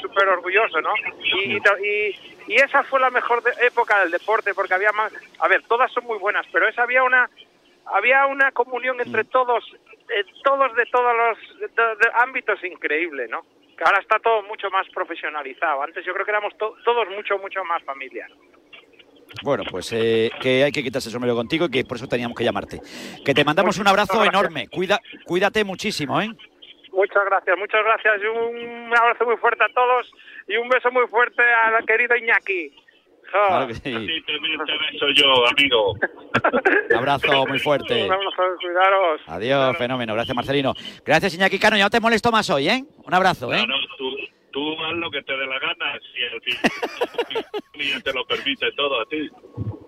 [0.00, 0.92] súper orgulloso, ¿no?
[1.24, 2.14] Y, y,
[2.46, 5.90] y esa fue la mejor de- época del deporte, porque había más, a ver, todas
[5.92, 7.28] son muy buenas, pero esa había una,
[7.86, 9.64] había una comunión entre todos,
[10.08, 13.42] eh, todos de todos los de- de- de ámbitos increíble, ¿no?
[13.76, 15.82] Que ahora está todo mucho más profesionalizado.
[15.82, 18.28] Antes yo creo que éramos to- todos mucho, mucho más familia.
[19.42, 22.36] Bueno, pues eh, que hay que quitarse el sombrero contigo y que por eso teníamos
[22.36, 22.80] que llamarte.
[23.24, 24.68] Que te mandamos un abrazo enorme.
[24.68, 26.28] Cuida, cuídate muchísimo, ¿eh?
[26.92, 28.20] Muchas gracias, muchas gracias.
[28.22, 30.12] Y un abrazo muy fuerte a todos
[30.48, 32.74] y un beso muy fuerte al querido Iñaki.
[33.32, 33.48] Ja.
[33.48, 33.80] Claro que sí.
[33.82, 35.92] Sí, también te beso yo, amigo.
[36.90, 38.04] Un abrazo muy fuerte.
[38.04, 39.20] Un abrazo, cuidaros.
[39.26, 40.12] Adiós, fenómeno.
[40.14, 40.74] Gracias, Marcelino.
[41.04, 41.76] Gracias, Iñaki Cano.
[41.78, 42.84] Ya no te molesto más hoy, ¿eh?
[43.04, 43.64] Un abrazo, ¿eh?
[43.64, 44.10] Claro, tú,
[44.50, 49.00] tú haz lo que te dé la gana, si el fin te lo permite todo
[49.00, 49.30] a ti.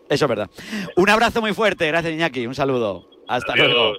[0.08, 0.48] Eso es verdad.
[0.96, 1.86] Un abrazo muy fuerte.
[1.88, 2.46] Gracias, Iñaki.
[2.46, 3.06] Un saludo.
[3.28, 3.68] Hasta Adiós.
[3.68, 3.92] luego.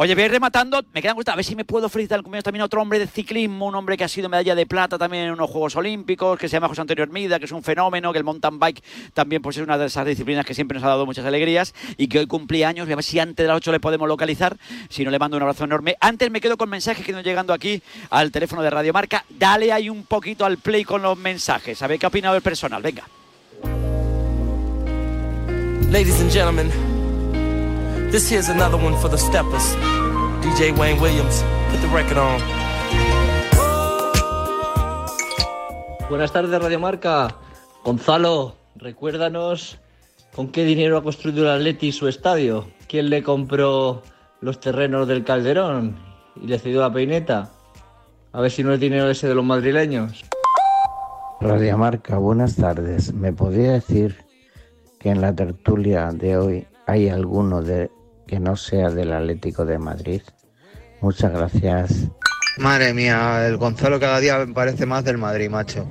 [0.00, 0.80] Oye, voy a ir rematando.
[0.94, 1.34] Me quedan gustando.
[1.34, 3.96] A ver si me puedo felicitar el cumpleaños también otro hombre de ciclismo, un hombre
[3.96, 6.82] que ha sido medalla de plata también en unos Juegos Olímpicos, que se llama José
[6.82, 8.80] Antonio Hermida, que es un fenómeno, que el mountain bike
[9.12, 12.06] también pues, es una de esas disciplinas que siempre nos ha dado muchas alegrías y
[12.06, 12.86] que hoy cumplí años.
[12.86, 14.56] Voy a ver si antes de las 8 le podemos localizar.
[14.88, 15.96] Si no, le mando un abrazo enorme.
[16.00, 19.24] Antes me quedo con mensajes que están llegando aquí al teléfono de Radio Marca.
[19.28, 21.82] Dale ahí un poquito al play con los mensajes.
[21.82, 22.80] A ver qué ha opinado el personal.
[22.80, 23.02] Venga.
[25.90, 26.70] Ladies and gentlemen,
[28.10, 29.74] this here's another one for the steppers.
[30.40, 32.40] DJ Wayne Williams, put the record on.
[36.08, 37.36] Buenas tardes, Radio Marca.
[37.84, 39.78] Gonzalo, recuérdanos
[40.34, 42.68] con qué dinero ha construido el Atleti su estadio.
[42.88, 44.02] ¿Quién le compró
[44.40, 45.96] los terrenos del Calderón
[46.36, 47.50] y le cedió la peineta?
[48.32, 50.24] A ver si no es dinero ese de los madrileños.
[51.40, 53.12] Radio Marca, buenas tardes.
[53.12, 54.16] ¿Me podría decir
[54.98, 57.90] que en la tertulia de hoy hay alguno de
[58.28, 60.22] que no sea del Atlético de Madrid?
[61.00, 62.06] Muchas gracias.
[62.58, 65.88] Madre mía, el Gonzalo cada día me parece más del Madrid, macho.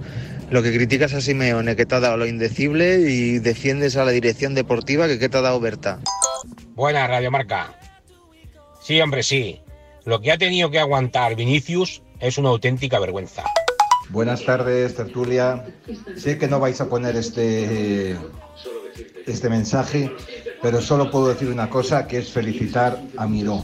[0.50, 4.12] Lo que criticas a Simeone, que te ha dado lo indecible, y defiendes a la
[4.12, 6.00] dirección deportiva, que, que te ha dado Berta.
[6.76, 7.78] Buena Radio Marca.
[8.82, 9.62] Sí, hombre, sí.
[10.06, 13.44] Lo que ha tenido que aguantar Vinicius es una auténtica vergüenza.
[14.10, 15.66] Buenas tardes, tertulia.
[16.16, 18.16] Sé que no vais a poner este,
[19.26, 20.12] este mensaje,
[20.62, 23.64] pero solo puedo decir una cosa, que es felicitar a Miró.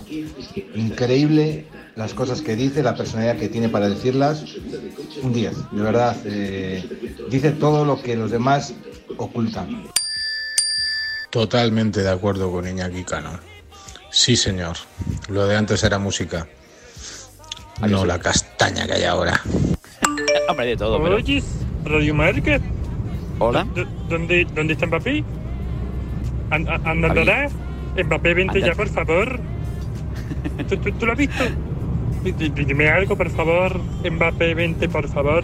[0.76, 1.66] Increíble
[1.96, 4.44] las cosas que dice, la personalidad que tiene para decirlas.
[5.22, 6.16] Un 10, de verdad.
[6.26, 6.84] eh,
[7.30, 8.74] dice todo lo que los demás
[9.18, 9.88] ocultan.
[11.30, 13.39] Totalmente de acuerdo con Iñaki Cano.
[14.12, 14.78] Sí, señor.
[15.30, 16.48] Lo de antes era música.
[17.88, 19.41] No la castaña que hay ahora.
[20.48, 21.16] Hombre, de todo, pero...
[21.16, 21.44] Oye,
[21.84, 22.60] Radio Marca.
[23.39, 23.66] Hola.
[24.08, 25.24] ¿Dónde, ¿Dónde está Mbappé?
[26.54, 27.04] An- a- Javi.
[27.04, 27.47] ¿Andará?
[28.06, 28.68] Mbappé, vente Anda.
[28.68, 29.39] ya, por favor.
[30.70, 31.43] ¿Tú, tú, tú lo has visto?
[32.24, 33.80] Di- di- Dime algo, por favor.
[34.10, 35.43] Mbappé, vente, por favor.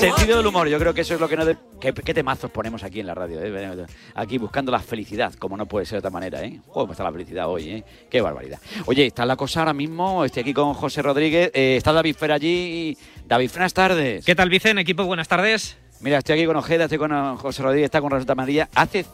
[0.00, 1.44] Sentido del humor, yo creo que eso es lo que no...
[1.44, 3.40] de- ¿Qué, qué temazos ponemos aquí en la radio?
[3.42, 3.86] eh?
[4.14, 6.60] Aquí buscando la felicidad, como no puede ser de otra manera, ¿eh?
[6.72, 7.84] ¿Cómo está la felicidad hoy, eh?
[8.10, 8.58] Qué barbaridad.
[8.86, 12.32] Oye, está la cosa ahora mismo, estoy aquí con José Rodríguez, eh, está David Fer
[12.32, 12.96] allí.
[13.26, 14.24] David, buenas tardes.
[14.24, 14.78] ¿Qué tal, Vicen?
[14.78, 15.76] Equipo, buenas tardes.
[16.00, 18.68] Mira, estoy aquí con Ojeda, estoy con eh, José Rodríguez, está con Rosita María.
[18.74, 19.04] Hace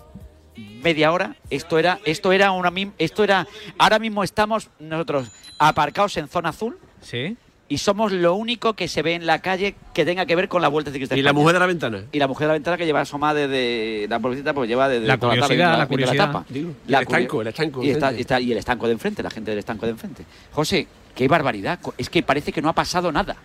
[0.83, 3.47] media hora esto era, esto era una esto era,
[3.79, 6.79] ahora mismo estamos nosotros aparcados en zona azul.
[7.01, 7.37] Sí.
[7.71, 10.61] Y somos lo único que se ve en la calle que tenga que ver con
[10.61, 12.03] la Vuelta Ciclista ¿Y la mujer de la ventana?
[12.13, 15.07] Y la mujer de la ventana que lleva asomada desde la pobrecita, pues lleva desde
[15.07, 16.45] La toda tarde curiosidad, la tapa.
[16.49, 18.93] Digo, y La el estanco, curio- el estanco Y, está- está- y el estanco de
[18.93, 20.25] enfrente, la gente del estanco de enfrente.
[20.53, 21.79] José, qué barbaridad.
[21.97, 23.37] Es que parece que no ha pasado nada.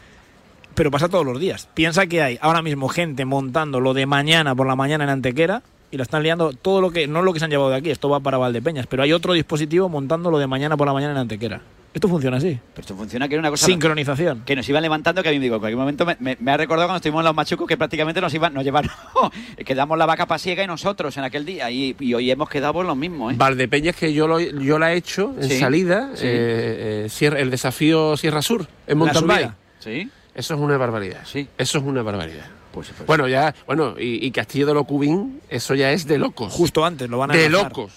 [0.73, 1.69] Pero pasa todos los días.
[1.73, 5.61] Piensa que hay ahora mismo gente montando lo de mañana por la mañana en Antequera
[5.91, 7.91] y la están liando todo lo que, no lo que se han llevado de aquí,
[7.91, 11.13] esto va para Valdepeñas, pero hay otro dispositivo montando lo de mañana por la mañana
[11.13, 11.61] en Antequera.
[11.95, 12.59] Esto funciona así.
[12.73, 13.65] Pero esto funciona que era una cosa.
[13.65, 14.43] Sincronización.
[14.45, 16.51] Que nos iban levantando, que a mí me digo, en cualquier momento me, me- me
[16.51, 18.91] ha recordado cuando estuvimos en los machucos que prácticamente nos iban, nos llevaron,
[19.65, 21.71] que damos la vaca pasiega y nosotros en aquel día.
[21.71, 23.35] Y, y hoy hemos quedado por lo mismo, ¿eh?
[23.37, 26.25] Valdepeñas que yo lo, yo la he hecho en Sí, salida, sí.
[26.27, 29.51] eh, eh, Sierra- el desafío Sierra Sur, en mountain bike.
[29.79, 30.09] Sí.
[30.35, 31.21] Eso es una barbaridad.
[31.23, 31.47] Sí.
[31.57, 32.45] Eso es una barbaridad.
[32.73, 36.51] Pues, bueno, ya, bueno, y, y Castillo de Locubín, eso ya es de locos.
[36.51, 37.69] Justo antes, lo van a De enlazar.
[37.71, 37.93] locos.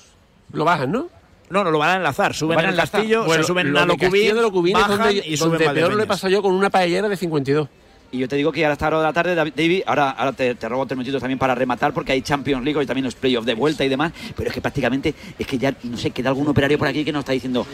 [0.52, 1.08] Lo bajan, ¿no?
[1.50, 2.34] No, no, lo van a enlazar.
[2.34, 5.36] Suben van a el castillo, Bueno, se suben lo a Locubín, es bajan donde, y
[5.36, 7.68] donde suben peor lo he pasado yo con una paellera de 52.
[8.10, 10.32] Y yo te digo que ahora a esta hora de la tarde, David- ahora, ahora
[10.32, 13.14] te, te robo tres minutitos también para rematar, porque hay Champions League y también los
[13.14, 16.30] playoffs de vuelta y demás, pero es que prácticamente, es que ya, no sé, queda
[16.30, 17.66] algún operario por aquí que nos está diciendo,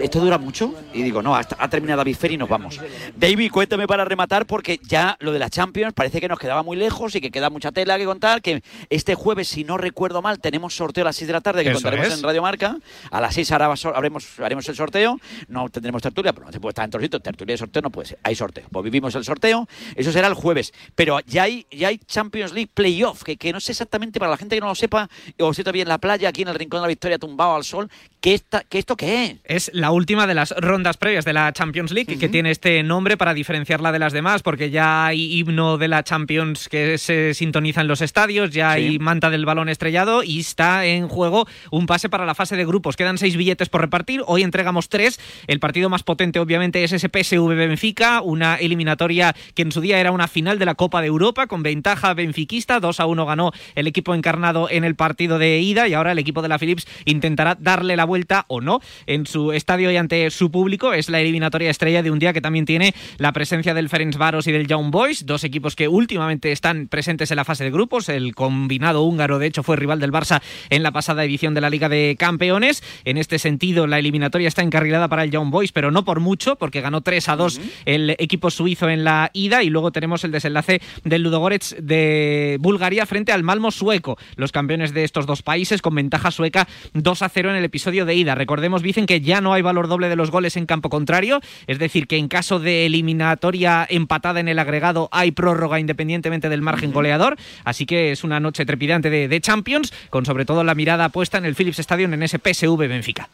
[0.00, 0.74] ¿esto dura mucho?
[0.94, 2.80] Y digo, no, hasta, ha terminado David Fer y nos vamos.
[3.16, 6.78] David, cuéntame para rematar, porque ya lo de la Champions parece que nos quedaba muy
[6.78, 10.40] lejos y que queda mucha tela que contar, que este jueves, si no recuerdo mal,
[10.40, 12.14] tenemos sorteo a las 6 de la tarde, que Eso contaremos es.
[12.14, 12.78] en Radio Marca,
[13.10, 16.70] a las 6 hará- haremos, haremos el sorteo, no tendremos tertulia, pero no se puede
[16.70, 19.68] estar en sitios, tertulia y sorteo no puede ser, hay sorteo, pues vivimos el sorteo,
[19.96, 23.60] eso será el jueves, pero ya hay, ya hay Champions League Playoff, que, que no
[23.60, 25.08] sé exactamente, para la gente que no lo sepa,
[25.38, 27.64] o esté todavía en la playa, aquí en el Rincón de la Victoria, tumbado al
[27.64, 27.88] sol,
[28.20, 29.68] ¿qué, esta, qué esto qué es?
[29.68, 33.16] Es la última de las rondas previas de la Champions League, que tiene este nombre
[33.16, 37.80] para diferenciarla de las demás, porque ya hay himno de la Champions que se sintoniza
[37.80, 38.80] en los estadios, ya Sí.
[38.80, 42.64] hay manta del balón estrellado y está en juego un pase para la fase de
[42.64, 42.96] grupos.
[42.96, 45.18] Quedan seis billetes por repartir, hoy entregamos tres.
[45.46, 49.98] El partido más potente, obviamente, es ese PSV Benfica, una eliminatoria que en su día
[49.98, 52.78] era una final de la Copa de Europa con ventaja benfiquista.
[52.78, 56.18] 2 a 1 ganó el equipo encarnado en el partido de ida y ahora el
[56.18, 60.30] equipo de la Philips intentará darle la vuelta o no en su estadio y ante
[60.30, 60.92] su público.
[60.92, 64.52] Es la eliminatoria estrella de un día que también tiene la presencia del Ferencváros y
[64.52, 68.08] del Young Boys, dos equipos que últimamente están presentes en la fase de grupos.
[68.08, 71.70] El combinado húngaro, de hecho, fue rival del Barça en la pasada edición de la
[71.70, 72.82] Liga de Campeones.
[73.04, 76.56] En este sentido, la eliminatoria está encarrilada para el Young Boys, pero no por mucho,
[76.56, 80.32] porque ganó 3 a 2 el equipo suizo en la ida y luego tenemos el
[80.32, 85.82] desenlace del Ludogorets de Bulgaria frente al Malmo sueco, los campeones de estos dos países
[85.82, 88.34] con ventaja sueca 2 a 0 en el episodio de ida.
[88.34, 91.78] Recordemos, dicen que ya no hay valor doble de los goles en campo contrario, es
[91.78, 96.92] decir, que en caso de eliminatoria empatada en el agregado hay prórroga independientemente del margen
[96.92, 101.08] goleador, así que es una noche trepidante de, de Champions, con sobre todo la mirada
[101.08, 103.28] puesta en el Philips Stadium en ese PSV Benfica.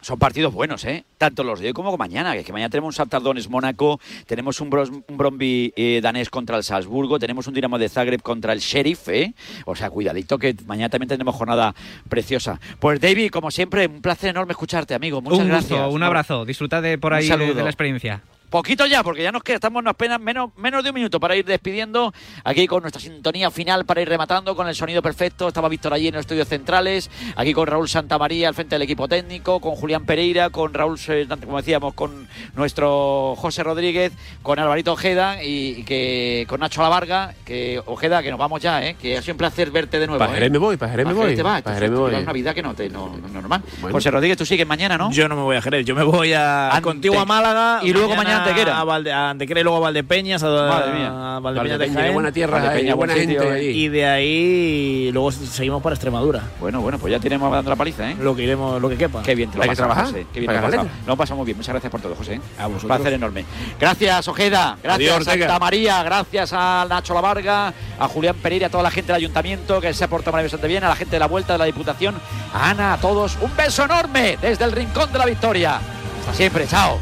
[0.00, 1.04] Son partidos buenos, ¿eh?
[1.18, 2.32] Tanto los de hoy como mañana.
[2.32, 6.30] Que, es que mañana tenemos un Saltardones Mónaco, tenemos un, Bros- un Bromby eh, danés
[6.30, 9.34] contra el Salzburgo, tenemos un Dinamo de Zagreb contra el Sheriff, ¿eh?
[9.64, 11.74] O sea, cuidadito que mañana también tenemos jornada
[12.08, 12.60] preciosa.
[12.78, 15.20] Pues David, como siempre, un placer enorme escucharte, amigo.
[15.20, 15.92] Muchas un gracias.
[15.92, 18.22] un abrazo, disfrutad de por ahí de la experiencia.
[18.50, 21.44] Poquito ya, porque ya nos queda, estamos apenas menos, menos de un minuto para ir
[21.44, 22.12] despidiendo.
[22.44, 25.48] Aquí con nuestra sintonía final para ir rematando con el sonido perfecto.
[25.48, 27.10] Estaba Víctor allí en los estudios centrales.
[27.36, 29.60] Aquí con Raúl Santamaría al frente del equipo técnico.
[29.60, 30.98] Con Julián Pereira, con Raúl,
[31.44, 37.34] como decíamos, con nuestro José Rodríguez, con Alvarito Ojeda y, y que con Nacho Lavarga.
[37.44, 38.96] Que Ojeda, que nos vamos ya, ¿eh?
[39.00, 40.18] que ha sido un placer verte de nuevo.
[40.18, 40.50] Pa' Jerez ¿eh?
[40.50, 42.14] me voy, pa' Jerez me voy, te vas, pa' entonces Jerez me voy.
[42.14, 43.62] una vida que no te no, no- normal.
[43.90, 45.10] José Rodríguez, tú sigues mañana, ¿no?
[45.10, 47.92] Yo no me voy a Jerez, yo me voy a Ante- contigo a Málaga y
[47.92, 48.80] luego mañana a Antequera.
[48.80, 51.36] A, Valde- a Antequera y luego a Valdepeñas, a, Madre mía.
[51.36, 52.14] a Valdepeñas de Valdepeña, Jaén.
[52.14, 53.52] buena tierra, Valdepeña, hay, buen buena gente eh.
[53.52, 53.66] allí.
[53.84, 56.42] Y de ahí luego seguimos para Extremadura.
[56.60, 58.16] Bueno, bueno, pues ya tenemos dando la paliza, ¿eh?
[58.20, 59.22] Lo que iremos, lo que quepa.
[59.22, 60.26] Qué bien te lo Hay que pasamos, trabajar, José.
[60.32, 60.60] Qué bien te lo
[61.06, 61.44] la pasamos.
[61.46, 61.56] Bien.
[61.56, 62.40] Muchas gracias por todo, José.
[62.58, 62.96] A Un vosotros.
[62.98, 63.44] placer enorme.
[63.80, 64.76] Gracias, Ojeda.
[64.82, 65.46] Gracias, Adiós, Ortega.
[65.46, 66.02] Santa María.
[66.02, 70.04] Gracias a Nacho Lavarga, a Julián Pereira, a toda la gente del ayuntamiento que se
[70.04, 72.14] ha portado maravillosamente bien, a la gente de la Vuelta de la Diputación,
[72.54, 73.36] a Ana, a todos.
[73.40, 75.80] Un beso enorme desde el Rincón de la Victoria.
[76.20, 76.66] Hasta siempre.
[76.66, 76.98] Chao.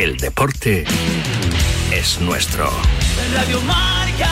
[0.00, 0.86] El deporte
[1.92, 2.70] es nuestro.
[3.34, 4.30] Radio Marca.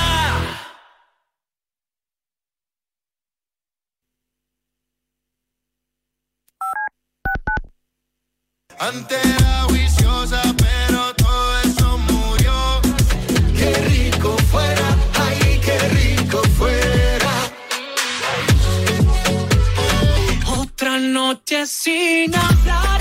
[8.78, 12.80] Antes era juiciosa, pero todo eso murió.
[13.54, 17.32] Qué rico fuera, ay, qué rico fuera.
[20.46, 23.00] Otra noche sin hablar,